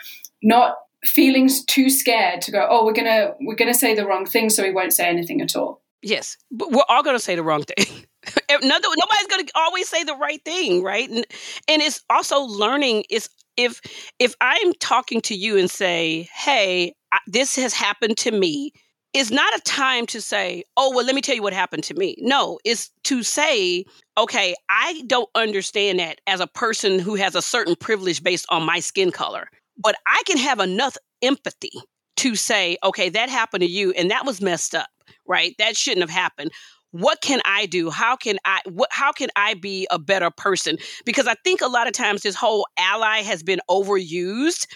not 0.42 0.76
feeling 1.04 1.48
too 1.66 1.90
scared 1.90 2.42
to 2.42 2.50
go, 2.50 2.66
oh, 2.68 2.84
we're 2.84 2.92
gonna 2.92 3.34
we're 3.40 3.56
gonna 3.56 3.74
say 3.74 3.94
the 3.94 4.06
wrong 4.06 4.26
thing, 4.26 4.50
so 4.50 4.62
we 4.62 4.72
won't 4.72 4.92
say 4.92 5.08
anything 5.08 5.40
at 5.40 5.56
all. 5.56 5.82
Yes, 6.02 6.36
but 6.50 6.70
we're 6.70 6.84
all 6.88 7.02
gonna 7.02 7.18
say 7.18 7.34
the 7.34 7.42
wrong 7.42 7.62
thing. 7.62 8.04
nobody's 8.62 9.26
to 9.26 9.52
always 9.54 9.88
say 9.88 10.04
the 10.04 10.16
right 10.16 10.44
thing 10.44 10.82
right 10.82 11.08
and, 11.08 11.24
and 11.68 11.82
it's 11.82 12.02
also 12.10 12.40
learning 12.40 13.04
is 13.10 13.28
if 13.56 13.80
if 14.18 14.34
i'm 14.40 14.72
talking 14.74 15.20
to 15.20 15.34
you 15.34 15.56
and 15.56 15.70
say 15.70 16.28
hey 16.34 16.92
I, 17.12 17.18
this 17.26 17.56
has 17.56 17.72
happened 17.72 18.16
to 18.18 18.30
me 18.30 18.72
is 19.14 19.30
not 19.30 19.56
a 19.56 19.60
time 19.62 20.06
to 20.06 20.20
say 20.20 20.64
oh 20.76 20.94
well 20.94 21.06
let 21.06 21.14
me 21.14 21.20
tell 21.20 21.34
you 21.34 21.42
what 21.42 21.52
happened 21.52 21.84
to 21.84 21.94
me 21.94 22.16
no 22.18 22.58
it's 22.64 22.90
to 23.04 23.22
say 23.22 23.84
okay 24.16 24.54
i 24.68 25.02
don't 25.06 25.30
understand 25.34 25.98
that 26.00 26.20
as 26.26 26.40
a 26.40 26.46
person 26.46 26.98
who 26.98 27.14
has 27.14 27.34
a 27.34 27.42
certain 27.42 27.76
privilege 27.76 28.22
based 28.22 28.46
on 28.50 28.64
my 28.64 28.80
skin 28.80 29.10
color 29.10 29.48
but 29.78 29.96
i 30.06 30.22
can 30.26 30.38
have 30.38 30.60
enough 30.60 30.96
empathy 31.22 31.72
to 32.16 32.34
say 32.34 32.76
okay 32.84 33.08
that 33.08 33.28
happened 33.28 33.62
to 33.62 33.68
you 33.68 33.92
and 33.92 34.10
that 34.10 34.26
was 34.26 34.40
messed 34.40 34.74
up 34.74 34.88
right? 35.28 35.54
That 35.58 35.76
shouldn't 35.76 36.00
have 36.00 36.10
happened. 36.10 36.50
What 36.90 37.20
can 37.20 37.40
i 37.44 37.66
do? 37.66 37.90
How 37.90 38.16
can 38.16 38.38
i 38.46 38.60
what 38.64 38.88
how 38.90 39.12
can 39.12 39.28
i 39.36 39.54
be 39.54 39.86
a 39.90 39.98
better 39.98 40.30
person? 40.30 40.78
Because 41.04 41.26
i 41.26 41.34
think 41.44 41.60
a 41.60 41.68
lot 41.68 41.86
of 41.86 41.92
times 41.92 42.22
this 42.22 42.34
whole 42.34 42.66
ally 42.78 43.20
has 43.20 43.42
been 43.42 43.60
overused 43.70 44.66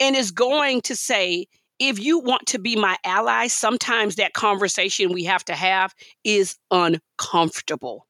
and 0.00 0.16
is 0.16 0.32
going 0.32 0.80
to 0.82 0.96
say 0.96 1.46
if 1.78 2.00
you 2.00 2.18
want 2.18 2.46
to 2.46 2.58
be 2.58 2.74
my 2.74 2.96
ally 3.04 3.46
sometimes 3.46 4.16
that 4.16 4.34
conversation 4.34 5.12
we 5.12 5.22
have 5.22 5.44
to 5.44 5.54
have 5.54 5.94
is 6.24 6.56
uncomfortable 6.72 8.06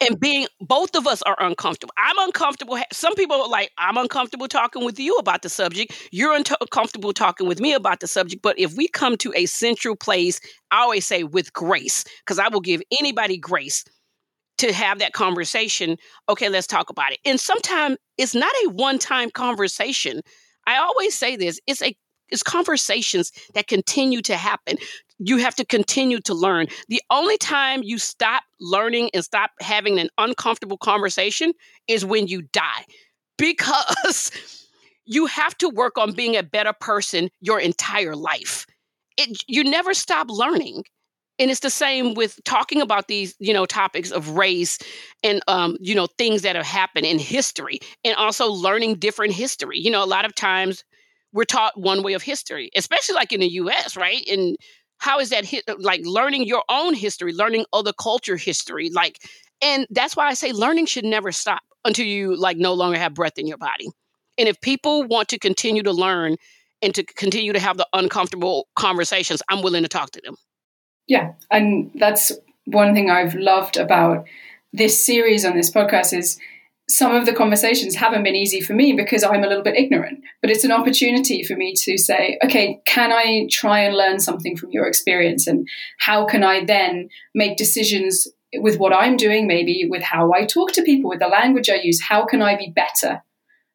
and 0.00 0.20
being 0.20 0.46
both 0.60 0.94
of 0.94 1.06
us 1.06 1.22
are 1.22 1.36
uncomfortable. 1.38 1.92
I'm 1.96 2.18
uncomfortable. 2.18 2.78
Some 2.92 3.14
people 3.14 3.40
are 3.40 3.48
like, 3.48 3.70
I'm 3.78 3.96
uncomfortable 3.96 4.48
talking 4.48 4.84
with 4.84 4.98
you 4.98 5.14
about 5.16 5.42
the 5.42 5.48
subject. 5.48 6.08
You're 6.12 6.34
uncomfortable 6.34 7.12
talking 7.12 7.48
with 7.48 7.60
me 7.60 7.72
about 7.72 8.00
the 8.00 8.06
subject. 8.06 8.42
But 8.42 8.58
if 8.58 8.76
we 8.76 8.88
come 8.88 9.16
to 9.18 9.32
a 9.34 9.46
central 9.46 9.96
place, 9.96 10.40
I 10.70 10.82
always 10.82 11.06
say 11.06 11.22
with 11.22 11.52
grace, 11.52 12.04
because 12.20 12.38
I 12.38 12.48
will 12.48 12.60
give 12.60 12.82
anybody 12.98 13.38
grace 13.38 13.84
to 14.58 14.72
have 14.72 14.98
that 14.98 15.12
conversation. 15.12 15.96
Okay, 16.28 16.48
let's 16.48 16.66
talk 16.66 16.90
about 16.90 17.12
it. 17.12 17.18
And 17.24 17.40
sometimes 17.40 17.96
it's 18.18 18.34
not 18.34 18.52
a 18.66 18.70
one 18.70 18.98
time 18.98 19.30
conversation. 19.30 20.20
I 20.66 20.76
always 20.78 21.14
say 21.14 21.36
this 21.36 21.60
it's 21.66 21.82
a 21.82 21.94
it's 22.30 22.42
conversations 22.42 23.32
that 23.54 23.66
continue 23.66 24.22
to 24.22 24.36
happen 24.36 24.76
you 25.18 25.38
have 25.38 25.54
to 25.56 25.64
continue 25.64 26.20
to 26.20 26.34
learn. 26.34 26.66
The 26.88 27.02
only 27.10 27.38
time 27.38 27.82
you 27.82 27.98
stop 27.98 28.42
learning 28.60 29.10
and 29.14 29.24
stop 29.24 29.50
having 29.60 29.98
an 29.98 30.08
uncomfortable 30.18 30.78
conversation 30.78 31.52
is 31.88 32.04
when 32.04 32.26
you 32.26 32.42
die. 32.52 32.84
Because 33.38 34.30
you 35.06 35.26
have 35.26 35.56
to 35.58 35.68
work 35.68 35.98
on 35.98 36.12
being 36.12 36.36
a 36.36 36.42
better 36.42 36.72
person 36.80 37.30
your 37.40 37.60
entire 37.60 38.16
life. 38.16 38.66
It, 39.16 39.42
you 39.46 39.64
never 39.64 39.94
stop 39.94 40.28
learning. 40.28 40.84
And 41.38 41.50
it's 41.50 41.60
the 41.60 41.70
same 41.70 42.14
with 42.14 42.42
talking 42.44 42.80
about 42.80 43.08
these, 43.08 43.34
you 43.38 43.52
know, 43.52 43.66
topics 43.66 44.10
of 44.10 44.30
race 44.30 44.78
and, 45.22 45.42
um, 45.48 45.76
you 45.80 45.94
know, 45.94 46.06
things 46.18 46.40
that 46.42 46.56
have 46.56 46.64
happened 46.64 47.04
in 47.04 47.18
history 47.18 47.78
and 48.04 48.16
also 48.16 48.50
learning 48.50 48.96
different 48.96 49.34
history. 49.34 49.78
You 49.78 49.90
know, 49.90 50.02
a 50.02 50.06
lot 50.06 50.24
of 50.24 50.34
times 50.34 50.82
we're 51.32 51.44
taught 51.44 51.78
one 51.78 52.02
way 52.02 52.14
of 52.14 52.22
history, 52.22 52.70
especially 52.76 53.14
like 53.14 53.32
in 53.32 53.40
the 53.40 53.48
US, 53.48 53.96
right? 53.96 54.26
And 54.30 54.56
how 54.98 55.18
is 55.18 55.30
that 55.30 55.44
hit, 55.44 55.64
uh, 55.68 55.74
like 55.78 56.00
learning 56.04 56.46
your 56.46 56.62
own 56.68 56.94
history 56.94 57.32
learning 57.32 57.64
other 57.72 57.92
culture 57.92 58.36
history 58.36 58.90
like 58.90 59.18
and 59.62 59.86
that's 59.90 60.16
why 60.16 60.26
i 60.26 60.34
say 60.34 60.52
learning 60.52 60.86
should 60.86 61.04
never 61.04 61.32
stop 61.32 61.62
until 61.84 62.06
you 62.06 62.36
like 62.36 62.56
no 62.56 62.72
longer 62.72 62.98
have 62.98 63.14
breath 63.14 63.38
in 63.38 63.46
your 63.46 63.58
body 63.58 63.88
and 64.38 64.48
if 64.48 64.60
people 64.60 65.04
want 65.04 65.28
to 65.28 65.38
continue 65.38 65.82
to 65.82 65.92
learn 65.92 66.36
and 66.82 66.94
to 66.94 67.02
continue 67.04 67.52
to 67.52 67.60
have 67.60 67.76
the 67.76 67.86
uncomfortable 67.92 68.68
conversations 68.76 69.42
i'm 69.50 69.62
willing 69.62 69.82
to 69.82 69.88
talk 69.88 70.10
to 70.10 70.20
them 70.24 70.36
yeah 71.06 71.32
and 71.50 71.90
that's 71.94 72.32
one 72.66 72.94
thing 72.94 73.10
i've 73.10 73.34
loved 73.34 73.76
about 73.76 74.26
this 74.72 75.04
series 75.04 75.44
on 75.44 75.56
this 75.56 75.70
podcast 75.70 76.16
is 76.16 76.38
some 76.88 77.14
of 77.14 77.26
the 77.26 77.32
conversations 77.32 77.96
haven't 77.96 78.22
been 78.22 78.36
easy 78.36 78.60
for 78.60 78.72
me 78.72 78.92
because 78.92 79.24
I'm 79.24 79.42
a 79.42 79.48
little 79.48 79.64
bit 79.64 79.76
ignorant. 79.76 80.22
But 80.40 80.50
it's 80.50 80.64
an 80.64 80.70
opportunity 80.70 81.42
for 81.42 81.56
me 81.56 81.74
to 81.78 81.98
say, 81.98 82.38
okay, 82.44 82.80
can 82.86 83.12
I 83.12 83.48
try 83.50 83.80
and 83.80 83.96
learn 83.96 84.20
something 84.20 84.56
from 84.56 84.70
your 84.70 84.86
experience? 84.86 85.46
And 85.46 85.66
how 85.98 86.26
can 86.26 86.44
I 86.44 86.64
then 86.64 87.08
make 87.34 87.56
decisions 87.56 88.28
with 88.54 88.78
what 88.78 88.92
I'm 88.92 89.16
doing, 89.16 89.48
maybe 89.48 89.86
with 89.88 90.02
how 90.02 90.32
I 90.32 90.46
talk 90.46 90.72
to 90.72 90.82
people, 90.82 91.10
with 91.10 91.18
the 91.18 91.26
language 91.26 91.68
I 91.68 91.80
use? 91.82 92.00
How 92.00 92.24
can 92.24 92.40
I 92.40 92.56
be 92.56 92.72
better? 92.74 93.22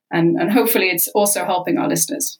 And, 0.09 0.37
and 0.37 0.51
hopefully 0.51 0.89
it's 0.89 1.07
also 1.09 1.43
helping 1.43 1.77
our 1.77 1.89
listeners. 1.89 2.39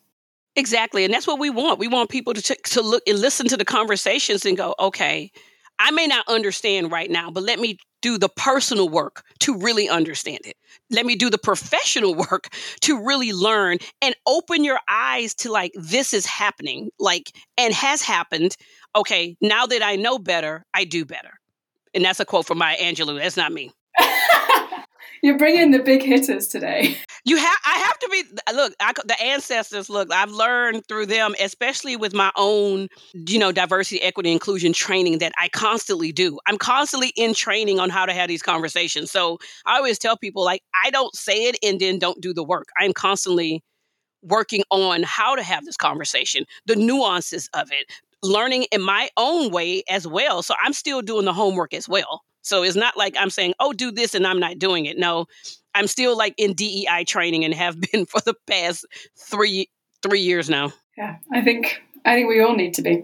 Exactly. 0.56 1.04
And 1.06 1.14
that's 1.14 1.28
what 1.28 1.40
we 1.40 1.50
want. 1.50 1.80
We 1.80 1.88
want 1.88 2.10
people 2.10 2.34
to, 2.34 2.42
t- 2.42 2.56
to 2.64 2.82
look 2.82 3.04
and 3.08 3.20
listen 3.20 3.48
to 3.50 3.58
the 3.58 3.66
conversations 3.66 4.46
and 4.46 4.58
go, 4.58 4.76
okay, 4.80 5.32
I 5.80 5.92
may 5.92 6.08
not 6.08 6.28
understand 6.28 6.92
right 6.92 7.10
now, 7.10 7.32
but 7.32 7.44
let 7.44 7.60
me 7.60 7.78
do 8.02 8.18
the 8.18 8.30
personal 8.30 8.90
work 8.90 9.24
to 9.40 9.58
really 9.58 9.90
understand 9.90 10.40
it. 10.46 10.56
Let 10.92 11.06
me 11.06 11.16
do 11.16 11.30
the 11.30 11.38
professional 11.38 12.14
work 12.32 12.50
to 12.82 13.04
really 13.04 13.34
learn 13.34 13.78
and 14.02 14.16
open 14.28 14.64
your 14.64 14.80
eyes 14.90 15.34
to 15.36 15.52
like, 15.52 15.72
this 15.76 16.14
is 16.14 16.26
happening, 16.26 16.90
like, 17.00 17.32
and 17.58 17.74
has 17.74 18.02
happened. 18.02 18.56
Okay, 18.96 19.38
now 19.42 19.66
that 19.66 19.82
I 19.82 19.96
know 19.96 20.20
better, 20.20 20.66
I 20.74 20.84
do 20.84 21.06
better. 21.06 21.32
And 21.94 22.06
that's 22.06 22.20
a 22.20 22.26
quote 22.26 22.46
from 22.46 22.58
Maya 22.58 22.78
Angelou. 22.78 23.20
That's 23.20 23.38
not 23.38 23.52
me. 23.52 23.72
You're 25.24 25.38
bringing 25.38 25.72
the 25.72 25.80
big 25.80 26.02
hitters 26.02 26.48
today. 26.48 26.98
You 27.24 27.38
have. 27.38 27.58
I 27.66 27.78
have 27.78 28.00
to 28.00 28.10
be. 28.12 28.24
Look, 28.54 28.74
I, 28.80 28.94
the 29.06 29.22
ancestors. 29.22 29.90
Look, 29.90 30.12
I've 30.12 30.32
learned 30.32 30.88
through 30.88 31.06
them, 31.06 31.36
especially 31.40 31.96
with 31.96 32.14
my 32.14 32.32
own, 32.36 32.88
you 33.14 33.38
know, 33.38 33.52
diversity, 33.52 34.02
equity, 34.02 34.32
inclusion 34.32 34.74
training 34.74 35.20
that 35.20 35.34
I 35.40 35.50
constantly 35.50 36.12
do. 36.12 36.40
I'm 36.48 36.58
constantly 36.58 37.14
in 37.16 37.34
training 37.34 37.80
on 37.80 37.90
how 37.90 38.06
to 38.06 38.14
have 38.14 38.28
these 38.28 38.42
conversations. 38.42 39.12
So 39.12 39.38
I 39.66 39.78
always 39.78 40.00
tell 40.00 40.18
people, 40.18 40.44
like, 40.44 40.64
I 40.84 40.90
don't 40.90 41.16
say 41.16 41.46
it 41.46 41.58
and 41.64 41.80
then 41.80 42.00
don't 42.00 42.22
do 42.22 42.34
the 42.34 42.44
work. 42.44 42.70
I'm 42.80 42.94
constantly 42.94 43.64
working 44.24 44.64
on 44.72 45.04
how 45.04 45.36
to 45.36 45.44
have 45.44 45.66
this 45.66 45.78
conversation, 45.78 46.46
the 46.66 46.76
nuances 46.76 47.50
of 47.54 47.72
it, 47.72 47.92
learning 48.24 48.66
in 48.72 48.82
my 48.82 49.10
own 49.18 49.52
way 49.52 49.84
as 49.90 50.08
well. 50.08 50.44
So 50.44 50.56
I'm 50.64 50.74
still 50.74 51.02
doing 51.02 51.26
the 51.26 51.34
homework 51.34 51.74
as 51.74 51.90
well. 51.90 52.22
So 52.44 52.64
it's 52.64 52.76
not 52.76 52.98
like 52.98 53.16
I'm 53.20 53.30
saying, 53.30 53.54
oh, 53.60 53.74
do 53.74 53.92
this 53.92 54.16
and 54.16 54.26
I'm 54.26 54.40
not 54.40 54.58
doing 54.58 54.86
it. 54.86 54.98
No, 54.98 55.26
I'm 55.74 55.88
still 55.88 56.18
like 56.18 56.34
in 56.38 56.54
DEI 56.54 57.06
training 57.06 57.46
and 57.46 57.54
have 57.54 57.80
been 57.92 58.06
for 58.06 58.22
the 58.22 58.36
past 58.48 58.86
three 59.18 59.70
three 60.02 60.22
years 60.22 60.50
now. 60.50 60.74
Yeah, 60.98 61.18
I 61.32 61.42
think 61.42 61.82
I 62.06 62.16
think 62.16 62.30
we 62.30 62.42
all 62.42 62.56
need 62.56 62.74
to 62.76 62.82
be. 62.82 63.04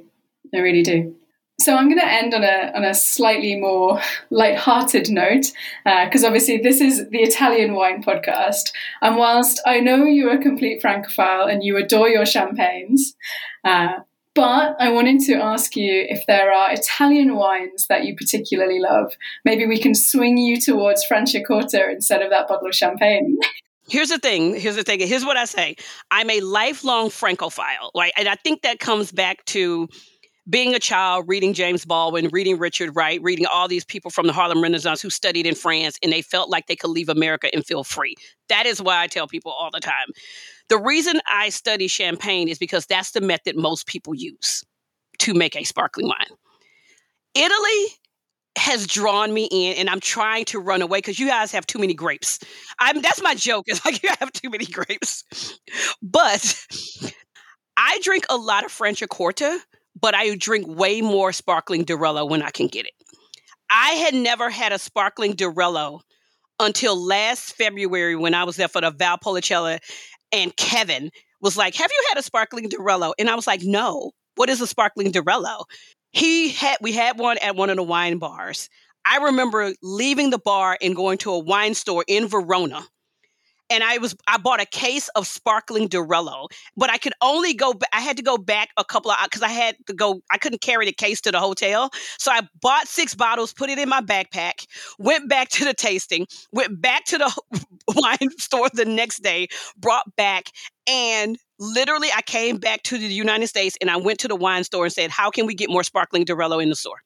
I 0.54 0.60
really 0.60 0.84
do. 0.84 1.16
So 1.60 1.76
I'm 1.76 1.88
going 1.88 2.00
to 2.00 2.08
end 2.08 2.36
on 2.36 2.44
a 2.44 2.72
on 2.76 2.84
a 2.84 2.94
slightly 2.94 3.56
more 3.56 4.00
light-hearted 4.30 5.10
note 5.10 5.52
because 5.84 6.24
uh, 6.24 6.28
obviously 6.28 6.58
this 6.58 6.82
is 6.82 7.10
the 7.10 7.20
Italian 7.20 7.74
wine 7.74 8.04
podcast, 8.04 8.72
and 9.02 9.18
whilst 9.18 9.60
I 9.66 9.80
know 9.80 10.04
you're 10.04 10.34
a 10.34 10.42
complete 10.42 10.82
francophile 10.82 11.48
and 11.48 11.64
you 11.64 11.78
adore 11.78 12.10
your 12.10 12.26
champagnes, 12.26 13.16
uh, 13.64 14.00
but 14.38 14.76
I 14.80 14.92
wanted 14.92 15.20
to 15.22 15.34
ask 15.34 15.76
you 15.76 16.06
if 16.08 16.28
there 16.28 16.54
are 16.54 16.72
Italian 16.72 17.36
wines 17.36 17.88
that 17.88 18.06
you 18.06 18.16
particularly 18.16 18.80
love. 18.80 19.12
Maybe 19.44 19.66
we 19.66 19.80
can 19.80 19.96
swing 19.96 20.38
you 20.38 20.62
towards 20.62 21.04
Franciacorta 21.12 21.92
instead 21.92 22.22
of 22.22 22.30
that 22.30 22.48
bottle 22.48 22.68
of 22.68 22.76
champagne. 22.76 23.40
Here's 23.90 24.10
the 24.10 24.20
thing. 24.20 24.56
Here's 24.56 24.76
the 24.76 24.84
thing. 24.84 25.00
Here's 25.00 25.26
what 25.26 25.38
I 25.38 25.46
say. 25.46 25.76
I'm 26.12 26.30
a 26.30 26.40
lifelong 26.42 27.10
Francophile, 27.10 27.90
right? 27.96 28.14
And 28.16 28.28
I 28.28 28.36
think 28.36 28.62
that 28.62 28.78
comes 28.78 29.12
back 29.12 29.44
to 29.46 29.88
being 30.48 30.76
a 30.76 30.80
child, 30.80 31.26
reading 31.28 31.54
James 31.54 31.84
Baldwin, 31.84 32.30
reading 32.32 32.60
Richard 32.60 32.96
Wright, 32.96 33.20
reading 33.24 33.48
all 33.48 33.68
these 33.68 33.86
people 33.86 34.12
from 34.12 34.28
the 34.28 34.34
Harlem 34.34 34.62
Renaissance 34.62 35.02
who 35.02 35.10
studied 35.10 35.48
in 35.48 35.56
France 35.56 35.98
and 36.04 36.12
they 36.14 36.22
felt 36.22 36.50
like 36.50 36.68
they 36.68 36.76
could 36.76 36.92
leave 36.92 37.10
America 37.10 37.50
and 37.54 37.66
feel 37.66 37.84
free. 37.84 38.14
That 38.50 38.68
is 38.68 38.82
why 38.84 39.02
I 39.02 39.08
tell 39.08 39.28
people 39.28 39.52
all 39.52 39.72
the 39.72 39.80
time 39.80 40.08
the 40.70 40.78
reason 40.78 41.20
I 41.28 41.50
study 41.50 41.88
champagne 41.88 42.50
is 42.50 42.58
because 42.58 42.86
that's 42.86 43.12
the 43.12 43.22
method 43.22 43.56
most 43.56 43.88
people 43.88 44.14
use 44.14 44.64
to 45.20 45.34
make 45.34 45.56
a 45.56 45.64
sparkling 45.64 46.08
wine. 46.08 46.38
Italy 47.34 47.88
has 48.58 48.88
drawn 48.88 49.34
me 49.34 49.48
in 49.52 49.78
and 49.78 49.90
I'm 49.90 50.00
trying 50.00 50.46
to 50.46 50.60
run 50.60 50.82
away 50.82 50.98
because 50.98 51.20
you 51.20 51.28
guys 51.28 51.52
have 51.52 51.68
too 51.68 51.80
many 51.80 51.94
grapes. 51.94 52.40
I'm 52.80 53.02
that's 53.02 53.22
my 53.22 53.36
joke. 53.36 53.66
It's 53.68 53.86
like 53.86 54.02
you 54.04 54.10
have 54.20 54.32
too 54.32 54.50
many 54.50 54.66
grapes. 54.66 55.24
But 56.02 56.66
I 57.78 58.00
drink 58.02 58.26
a 58.30 58.36
lot 58.36 58.66
of 58.66 58.72
French 58.72 59.02
Franciacorta, 59.02 59.60
but 60.00 60.16
I 60.16 60.36
drink 60.36 60.68
way 60.68 61.02
more 61.02 61.32
sparkling 61.32 61.86
Durello 61.86 62.28
when 62.28 62.42
I 62.42 62.50
can 62.50 62.68
get 62.68 62.86
it. 62.86 62.94
I 63.70 63.92
had 63.92 64.14
never 64.16 64.50
had 64.50 64.72
a 64.72 64.80
sparkling 64.80 65.36
Durello 65.36 66.02
until 66.60 66.96
last 66.96 67.54
February 67.54 68.16
when 68.16 68.34
I 68.34 68.44
was 68.44 68.56
there 68.56 68.68
for 68.68 68.82
the 68.82 68.92
Valpolicella 68.92 69.80
and 70.32 70.56
Kevin 70.56 71.12
was 71.42 71.58
like, 71.58 71.76
"Have 71.76 71.92
you 71.92 72.06
had 72.10 72.18
a 72.18 72.24
sparkling 72.24 72.70
Durello?" 72.70 73.14
And 73.20 73.30
I 73.30 73.36
was 73.36 73.48
like, 73.48 73.62
"No. 73.64 74.12
What 74.36 74.50
is 74.50 74.62
a 74.62 74.68
sparkling 74.68 75.12
Durello?" 75.12 75.66
He 76.12 76.50
had 76.50 76.78
we 76.82 76.94
had 76.94 77.20
one 77.20 77.38
at 77.40 77.56
one 77.56 77.70
of 77.70 77.78
the 77.78 77.84
wine 77.84 78.18
bars. 78.18 78.70
I 79.06 79.18
remember 79.18 79.74
leaving 79.82 80.32
the 80.32 80.40
bar 80.40 80.78
and 80.82 80.96
going 80.96 81.18
to 81.20 81.32
a 81.32 81.40
wine 81.40 81.74
store 81.74 82.04
in 82.08 82.28
Verona 82.28 82.86
and 83.70 83.84
I 83.84 83.98
was 83.98 84.16
I 84.28 84.38
bought 84.38 84.62
a 84.62 84.66
case 84.66 85.10
of 85.10 85.28
sparkling 85.28 85.90
Durello, 85.90 86.48
but 86.76 86.90
I 86.90 86.98
could 86.98 87.14
only 87.22 87.54
go. 87.54 87.74
I 87.94 88.02
had 88.02 88.18
to 88.18 88.24
go 88.24 88.38
back 88.38 88.70
a 88.78 88.86
couple 88.86 89.12
of 89.12 89.16
uh, 89.16 89.22
hours 89.22 89.28
because 89.32 89.42
I 89.44 89.50
had 89.50 89.76
to 89.88 89.94
go. 89.94 90.22
I 90.32 90.38
couldn't 90.38 90.62
carry 90.62 90.86
the 90.86 90.94
case 90.94 91.22
to 91.22 91.32
the 91.32 91.40
hotel, 91.40 91.90
so 92.18 92.32
I 92.32 92.42
bought 92.62 92.88
six 92.88 93.16
bottles, 93.16 93.54
put 93.54 93.70
it 93.70 93.80
in 93.80 93.90
my 93.90 94.02
backpack, 94.02 94.66
went 95.00 95.30
back 95.30 95.50
to 95.50 95.66
the 95.66 95.74
tasting, 95.74 96.28
went 96.52 96.82
back 96.82 97.06
to 97.06 97.18
the 97.18 97.42
wine 97.96 98.30
store 98.38 98.70
the 98.74 98.86
next 98.86 99.22
day, 99.22 99.48
brought 99.78 100.16
back, 100.16 100.46
and 100.88 101.38
literally 101.60 102.10
I 102.16 102.22
came 102.22 102.58
back 102.58 102.84
to 102.84 102.98
the 102.98 103.08
United 103.08 103.48
States 103.48 103.78
and 103.82 103.90
I 103.90 103.98
went 103.98 104.20
to 104.20 104.28
the 104.28 104.36
wine 104.36 104.64
store 104.64 104.86
and 104.86 104.94
said, 104.94 105.12
"How 105.12 105.30
can 105.30 105.46
we 105.46 105.56
get 105.56 105.70
more 105.70 105.84
sparkling 105.84 106.26
Durello 106.26 106.62
in 106.62 106.70
the 106.70 106.76
store?" 106.76 107.02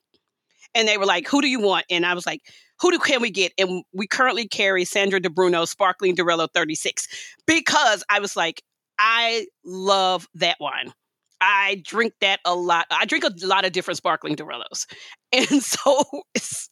And 0.73 0.87
they 0.87 0.97
were 0.97 1.05
like, 1.05 1.27
"Who 1.27 1.41
do 1.41 1.47
you 1.47 1.59
want?" 1.59 1.85
And 1.89 2.05
I 2.05 2.13
was 2.13 2.25
like 2.25 2.41
who 2.81 2.91
do, 2.91 2.99
can 2.99 3.21
we 3.21 3.29
get? 3.29 3.53
And 3.57 3.83
we 3.93 4.07
currently 4.07 4.47
carry 4.47 4.85
Sandro 4.85 5.19
De 5.19 5.29
Bruno 5.29 5.65
Sparkling 5.65 6.15
Durello 6.15 6.47
36 6.53 7.07
because 7.45 8.03
I 8.09 8.19
was 8.19 8.35
like, 8.35 8.63
I 8.99 9.45
love 9.63 10.27
that 10.35 10.57
wine. 10.59 10.91
I 11.39 11.81
drink 11.83 12.13
that 12.21 12.39
a 12.45 12.53
lot. 12.55 12.85
I 12.91 13.05
drink 13.05 13.23
a 13.23 13.33
lot 13.45 13.65
of 13.65 13.71
different 13.71 13.97
sparkling 13.97 14.35
Durellos. 14.35 14.85
And 15.33 15.63
so 15.63 16.03
it's 16.35 16.69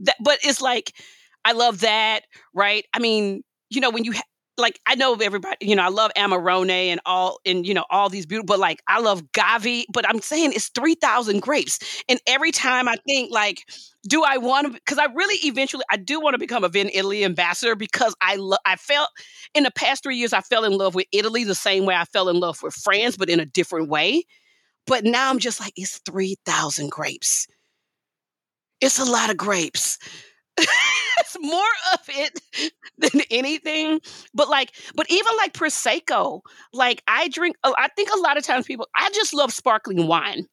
that, 0.00 0.16
but 0.20 0.40
it's 0.42 0.60
like, 0.60 0.92
I 1.44 1.52
love 1.52 1.80
that, 1.80 2.22
right? 2.52 2.84
I 2.92 2.98
mean, 2.98 3.42
you 3.70 3.80
know, 3.80 3.90
when 3.90 4.02
you 4.02 4.12
ha- 4.12 4.22
like 4.58 4.78
I 4.86 4.94
know 4.96 5.14
everybody, 5.14 5.56
you 5.60 5.74
know, 5.76 5.82
I 5.82 5.88
love 5.88 6.10
Amarone 6.16 6.70
and 6.70 7.00
all 7.06 7.38
and 7.46 7.66
you 7.66 7.74
know, 7.74 7.84
all 7.90 8.08
these 8.08 8.26
beautiful, 8.26 8.46
but 8.46 8.58
like 8.58 8.80
I 8.88 9.00
love 9.00 9.22
Gavi, 9.32 9.84
but 9.92 10.08
I'm 10.08 10.20
saying 10.20 10.52
it's 10.52 10.68
3,000 10.68 11.40
grapes. 11.40 11.78
And 12.08 12.20
every 12.26 12.52
time 12.52 12.88
I 12.88 12.96
think 13.06 13.30
like, 13.32 13.60
do 14.08 14.22
I 14.24 14.36
want 14.38 14.66
to 14.66 14.72
because 14.72 14.98
I 14.98 15.06
really 15.06 15.36
eventually 15.48 15.84
I 15.90 15.96
do 15.96 16.20
want 16.20 16.34
to 16.34 16.38
become 16.38 16.64
a 16.64 16.68
Vinitaly 16.68 17.24
ambassador 17.24 17.74
because 17.76 18.14
I 18.20 18.38
I 18.66 18.76
felt 18.76 19.08
in 19.54 19.62
the 19.64 19.70
past 19.70 20.02
three 20.02 20.16
years 20.16 20.32
I 20.32 20.40
fell 20.42 20.64
in 20.64 20.72
love 20.72 20.94
with 20.94 21.06
Italy 21.12 21.44
the 21.44 21.54
same 21.54 21.86
way 21.86 21.94
I 21.94 22.04
fell 22.04 22.28
in 22.28 22.38
love 22.38 22.62
with 22.62 22.74
France, 22.74 23.16
but 23.16 23.30
in 23.30 23.40
a 23.40 23.46
different 23.46 23.88
way. 23.88 24.24
But 24.86 25.04
now 25.04 25.30
I'm 25.30 25.38
just 25.40 25.60
like, 25.60 25.72
it's 25.76 25.98
3,000 26.06 26.90
grapes. 26.90 27.46
It's 28.80 28.98
a 28.98 29.04
lot 29.04 29.30
of 29.30 29.36
grapes. 29.36 29.98
it's 31.34 31.44
more 31.44 31.62
of 31.92 32.00
it 32.08 32.72
than 32.98 33.22
anything. 33.30 34.00
But 34.34 34.48
like, 34.48 34.72
but 34.94 35.06
even 35.10 35.36
like 35.36 35.52
prosecco, 35.52 36.40
like 36.72 37.02
I 37.06 37.28
drink. 37.28 37.56
Oh, 37.64 37.74
I 37.78 37.88
think 37.88 38.10
a 38.14 38.20
lot 38.20 38.36
of 38.36 38.44
times 38.44 38.66
people. 38.66 38.88
I 38.96 39.10
just 39.10 39.34
love 39.34 39.52
sparkling 39.52 40.06
wine, 40.06 40.46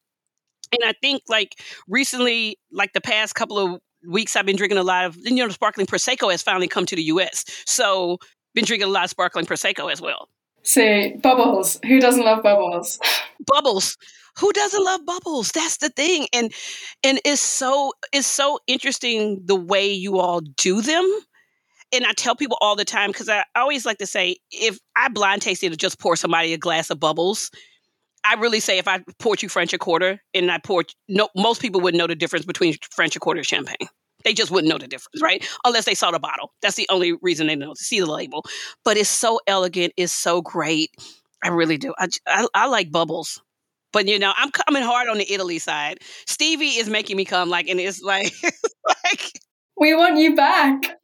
and 0.72 0.84
I 0.84 0.94
think 1.02 1.24
like 1.28 1.56
recently, 1.88 2.60
like 2.72 2.94
the 2.94 3.02
past 3.02 3.36
couple 3.36 3.60
of 3.60 3.82
weeks, 4.08 4.36
I've 4.36 4.46
been 4.46 4.56
drinking 4.56 4.78
a 4.78 4.84
lot 4.84 5.06
of. 5.06 5.18
You 5.18 5.36
know, 5.36 5.50
sparkling 5.50 5.88
prosecco 5.88 6.32
has 6.32 6.42
finally 6.42 6.68
come 6.68 6.86
to 6.86 6.96
the 6.96 7.04
U.S. 7.04 7.46
So 7.66 8.18
been 8.56 8.66
drinking 8.66 8.88
a 8.88 8.92
lot 8.92 9.06
of 9.06 9.10
sparkling 9.10 9.46
prosecco 9.46 9.92
as 9.92 10.02
well. 10.02 10.30
See, 10.64 11.16
bubbles. 11.22 11.80
Who 11.86 12.00
doesn't 12.00 12.24
love 12.24 12.44
bubbles? 12.44 13.00
bubbles 13.46 13.98
who 14.38 14.52
doesn't 14.54 14.84
love 14.84 15.06
bubbles 15.06 15.50
that's 15.50 15.78
the 15.78 15.90
thing 15.90 16.28
and 16.34 16.52
and 17.04 17.20
it's 17.26 17.42
so 17.42 17.94
it's 18.14 18.28
so 18.28 18.60
interesting 18.68 19.42
the 19.46 19.56
way 19.56 19.92
you 19.92 20.20
all 20.20 20.42
do 20.42 20.82
them 20.82 21.06
and 21.92 22.06
I 22.06 22.14
tell 22.14 22.36
people 22.36 22.58
all 22.62 22.76
the 22.76 22.86
time 22.86 23.12
because 23.12 23.30
I 23.30 23.44
always 23.56 23.86
like 23.86 23.98
to 23.98 24.06
say 24.06 24.38
if 24.52 24.80
I 24.96 25.10
blind 25.10 25.42
tasted 25.42 25.72
to 25.72 25.78
just 25.78 26.00
pour 26.00 26.16
somebody 26.16 26.54
a 26.54 26.58
glass 26.58 26.90
of 26.90 27.00
bubbles, 27.00 27.50
I 28.26 28.36
really 28.36 28.60
say 28.60 28.78
if 28.78 28.88
I 28.88 29.04
poured 29.20 29.42
you 29.42 29.50
Franciacorta 29.50 30.20
and 30.34 30.52
I 30.52 30.60
poured 30.60 30.92
no 31.08 31.30
most 31.36 31.62
people 31.62 31.82
wouldn't 31.82 31.98
know 31.98 32.08
the 32.08 32.16
difference 32.16 32.46
between 32.46 32.76
Franciacorta 32.98 33.46
champagne. 33.46 33.88
They 34.26 34.34
just 34.34 34.52
wouldn't 34.52 34.70
know 34.70 34.78
the 34.78 34.88
difference, 34.88 35.22
right? 35.22 35.48
Unless 35.64 35.86
they 35.86 35.96
saw 35.96 36.12
the 36.12 36.20
bottle. 36.20 36.52
That's 36.62 36.76
the 36.76 36.88
only 36.90 37.14
reason 37.22 37.48
they 37.48 37.56
know 37.56 37.74
to 37.74 37.84
see 37.84 38.02
the 38.02 38.06
label. 38.06 38.44
But 38.84 38.98
it's 38.98 39.10
so 39.10 39.40
elegant, 39.48 39.94
it's 39.96 40.12
so 40.12 40.42
great. 40.42 40.92
I 41.42 41.48
really 41.48 41.78
do. 41.78 41.94
I, 41.98 42.10
I, 42.28 42.48
I 42.54 42.68
like 42.68 42.92
bubbles. 42.92 43.42
But 43.92 44.08
you 44.08 44.20
know, 44.20 44.34
I'm 44.36 44.52
coming 44.52 44.84
hard 44.84 45.08
on 45.08 45.18
the 45.18 45.32
Italy 45.32 45.60
side. 45.60 46.00
Stevie 46.28 46.78
is 46.78 46.90
making 46.90 47.18
me 47.18 47.26
come 47.26 47.50
like, 47.50 47.68
and 47.68 47.80
it's 47.80 48.02
like, 48.02 48.34
like 48.88 49.32
we 49.78 49.96
want 49.96 50.18
you 50.18 50.36
back. 50.36 50.98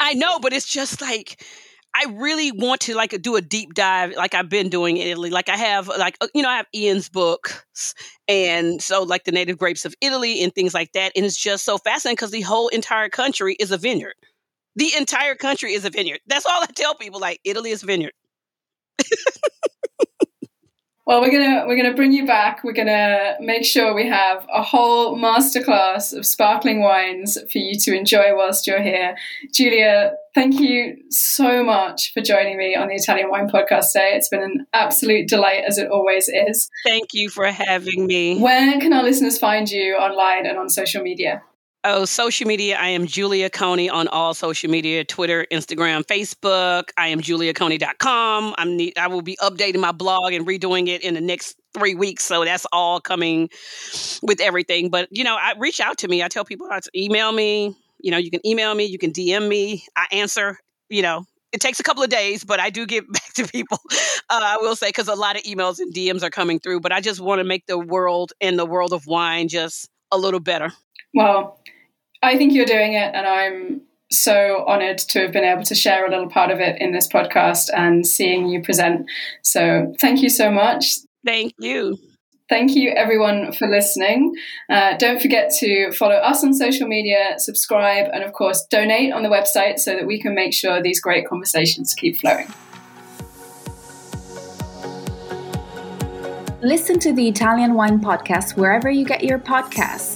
I 0.00 0.14
know, 0.14 0.38
but 0.38 0.52
it's 0.52 0.66
just 0.66 1.00
like 1.00 1.42
I 1.96 2.04
really 2.10 2.52
want 2.52 2.82
to 2.82 2.94
like 2.94 3.20
do 3.22 3.36
a 3.36 3.40
deep 3.40 3.72
dive, 3.72 4.12
like 4.16 4.34
I've 4.34 4.50
been 4.50 4.68
doing 4.68 4.98
in 4.98 5.06
Italy. 5.06 5.30
Like 5.30 5.48
I 5.48 5.56
have, 5.56 5.88
like 5.88 6.18
uh, 6.20 6.28
you 6.34 6.42
know, 6.42 6.50
I 6.50 6.58
have 6.58 6.66
Ian's 6.74 7.08
books, 7.08 7.94
and 8.28 8.82
so 8.82 9.02
like 9.02 9.24
the 9.24 9.32
native 9.32 9.56
grapes 9.56 9.86
of 9.86 9.94
Italy 10.02 10.42
and 10.42 10.54
things 10.54 10.74
like 10.74 10.92
that. 10.92 11.12
And 11.16 11.24
it's 11.24 11.36
just 11.36 11.64
so 11.64 11.78
fascinating 11.78 12.16
because 12.16 12.32
the 12.32 12.42
whole 12.42 12.68
entire 12.68 13.08
country 13.08 13.56
is 13.58 13.70
a 13.70 13.78
vineyard. 13.78 14.14
The 14.74 14.90
entire 14.94 15.34
country 15.34 15.72
is 15.72 15.86
a 15.86 15.90
vineyard. 15.90 16.20
That's 16.26 16.44
all 16.44 16.62
I 16.62 16.66
tell 16.66 16.94
people. 16.94 17.18
Like 17.18 17.40
Italy 17.44 17.70
is 17.70 17.82
a 17.82 17.86
vineyard. 17.86 18.12
Well, 21.06 21.20
we're 21.20 21.30
gonna 21.30 21.64
we're 21.68 21.76
gonna 21.76 21.94
bring 21.94 22.12
you 22.12 22.26
back. 22.26 22.64
We're 22.64 22.72
gonna 22.72 23.36
make 23.38 23.64
sure 23.64 23.94
we 23.94 24.08
have 24.08 24.44
a 24.52 24.60
whole 24.60 25.16
masterclass 25.16 26.12
of 26.12 26.26
sparkling 26.26 26.80
wines 26.80 27.38
for 27.50 27.58
you 27.58 27.78
to 27.78 27.94
enjoy 27.94 28.34
whilst 28.34 28.66
you're 28.66 28.82
here. 28.82 29.16
Julia, 29.52 30.14
thank 30.34 30.58
you 30.58 30.96
so 31.10 31.62
much 31.62 32.12
for 32.12 32.22
joining 32.22 32.58
me 32.58 32.74
on 32.74 32.88
the 32.88 32.94
Italian 32.94 33.30
Wine 33.30 33.48
Podcast 33.48 33.92
today. 33.92 34.14
It's 34.14 34.28
been 34.28 34.42
an 34.42 34.66
absolute 34.72 35.28
delight, 35.28 35.62
as 35.64 35.78
it 35.78 35.88
always 35.88 36.28
is. 36.28 36.68
Thank 36.84 37.14
you 37.14 37.30
for 37.30 37.46
having 37.46 38.08
me. 38.08 38.40
Where 38.40 38.80
can 38.80 38.92
our 38.92 39.04
listeners 39.04 39.38
find 39.38 39.70
you 39.70 39.94
online 39.94 40.44
and 40.44 40.58
on 40.58 40.68
social 40.68 41.04
media? 41.04 41.40
Oh, 41.88 42.04
social 42.04 42.48
media. 42.48 42.76
I 42.76 42.88
am 42.88 43.06
Julia 43.06 43.48
Coney 43.48 43.88
on 43.88 44.08
all 44.08 44.34
social 44.34 44.68
media 44.68 45.04
Twitter, 45.04 45.46
Instagram, 45.52 46.02
Facebook. 46.02 46.90
I 46.96 47.06
am 47.06 47.20
juliaconey.com. 47.20 48.56
I'm 48.58 48.76
ne- 48.76 48.92
I 48.98 49.06
will 49.06 49.22
be 49.22 49.36
updating 49.40 49.78
my 49.78 49.92
blog 49.92 50.32
and 50.32 50.44
redoing 50.44 50.88
it 50.88 51.02
in 51.02 51.14
the 51.14 51.20
next 51.20 51.56
three 51.74 51.94
weeks. 51.94 52.24
So 52.24 52.44
that's 52.44 52.66
all 52.72 53.00
coming 53.00 53.50
with 54.20 54.40
everything. 54.40 54.90
But, 54.90 55.06
you 55.12 55.22
know, 55.22 55.36
I 55.36 55.54
reach 55.58 55.78
out 55.78 55.98
to 55.98 56.08
me. 56.08 56.24
I 56.24 56.26
tell 56.26 56.44
people 56.44 56.68
to 56.68 56.90
email 56.96 57.30
me. 57.30 57.76
You 58.00 58.10
know, 58.10 58.18
you 58.18 58.32
can 58.32 58.44
email 58.44 58.74
me, 58.74 58.86
you 58.86 58.98
can 58.98 59.12
DM 59.12 59.46
me. 59.46 59.84
I 59.94 60.08
answer, 60.10 60.58
you 60.88 61.02
know, 61.02 61.24
it 61.52 61.60
takes 61.60 61.78
a 61.78 61.84
couple 61.84 62.02
of 62.02 62.10
days, 62.10 62.42
but 62.42 62.58
I 62.58 62.68
do 62.68 62.84
get 62.84 63.04
back 63.12 63.32
to 63.34 63.46
people. 63.46 63.78
Uh, 64.28 64.40
I 64.42 64.56
will 64.60 64.74
say, 64.74 64.88
because 64.88 65.06
a 65.06 65.14
lot 65.14 65.36
of 65.36 65.44
emails 65.44 65.78
and 65.78 65.94
DMs 65.94 66.24
are 66.24 66.30
coming 66.30 66.58
through, 66.58 66.80
but 66.80 66.90
I 66.90 67.00
just 67.00 67.20
want 67.20 67.38
to 67.38 67.44
make 67.44 67.64
the 67.66 67.78
world 67.78 68.32
and 68.40 68.58
the 68.58 68.66
world 68.66 68.92
of 68.92 69.06
wine 69.06 69.46
just 69.46 69.88
a 70.10 70.18
little 70.18 70.40
better. 70.40 70.72
Well, 71.14 71.60
I 72.26 72.36
think 72.36 72.54
you're 72.54 72.66
doing 72.66 72.94
it, 72.94 73.14
and 73.14 73.24
I'm 73.24 73.82
so 74.10 74.64
honored 74.66 74.98
to 74.98 75.20
have 75.20 75.32
been 75.32 75.44
able 75.44 75.62
to 75.62 75.76
share 75.76 76.04
a 76.04 76.10
little 76.10 76.28
part 76.28 76.50
of 76.50 76.58
it 76.58 76.80
in 76.80 76.90
this 76.90 77.06
podcast 77.06 77.70
and 77.72 78.04
seeing 78.04 78.48
you 78.48 78.60
present. 78.62 79.08
So, 79.42 79.94
thank 80.00 80.22
you 80.22 80.28
so 80.28 80.50
much. 80.50 80.96
Thank 81.24 81.52
you. 81.60 81.96
Thank 82.48 82.74
you, 82.74 82.90
everyone, 82.90 83.52
for 83.52 83.68
listening. 83.68 84.34
Uh, 84.68 84.96
don't 84.96 85.22
forget 85.22 85.52
to 85.60 85.92
follow 85.92 86.16
us 86.16 86.42
on 86.42 86.52
social 86.52 86.88
media, 86.88 87.34
subscribe, 87.38 88.10
and 88.12 88.24
of 88.24 88.32
course, 88.32 88.66
donate 88.72 89.12
on 89.12 89.22
the 89.22 89.28
website 89.28 89.78
so 89.78 89.94
that 89.94 90.08
we 90.08 90.20
can 90.20 90.34
make 90.34 90.52
sure 90.52 90.82
these 90.82 91.00
great 91.00 91.28
conversations 91.28 91.94
keep 91.94 92.18
flowing. 92.18 92.48
Listen 96.60 96.98
to 96.98 97.12
the 97.12 97.28
Italian 97.28 97.74
Wine 97.74 98.00
Podcast 98.00 98.56
wherever 98.56 98.90
you 98.90 99.04
get 99.04 99.22
your 99.22 99.38
podcasts. 99.38 100.15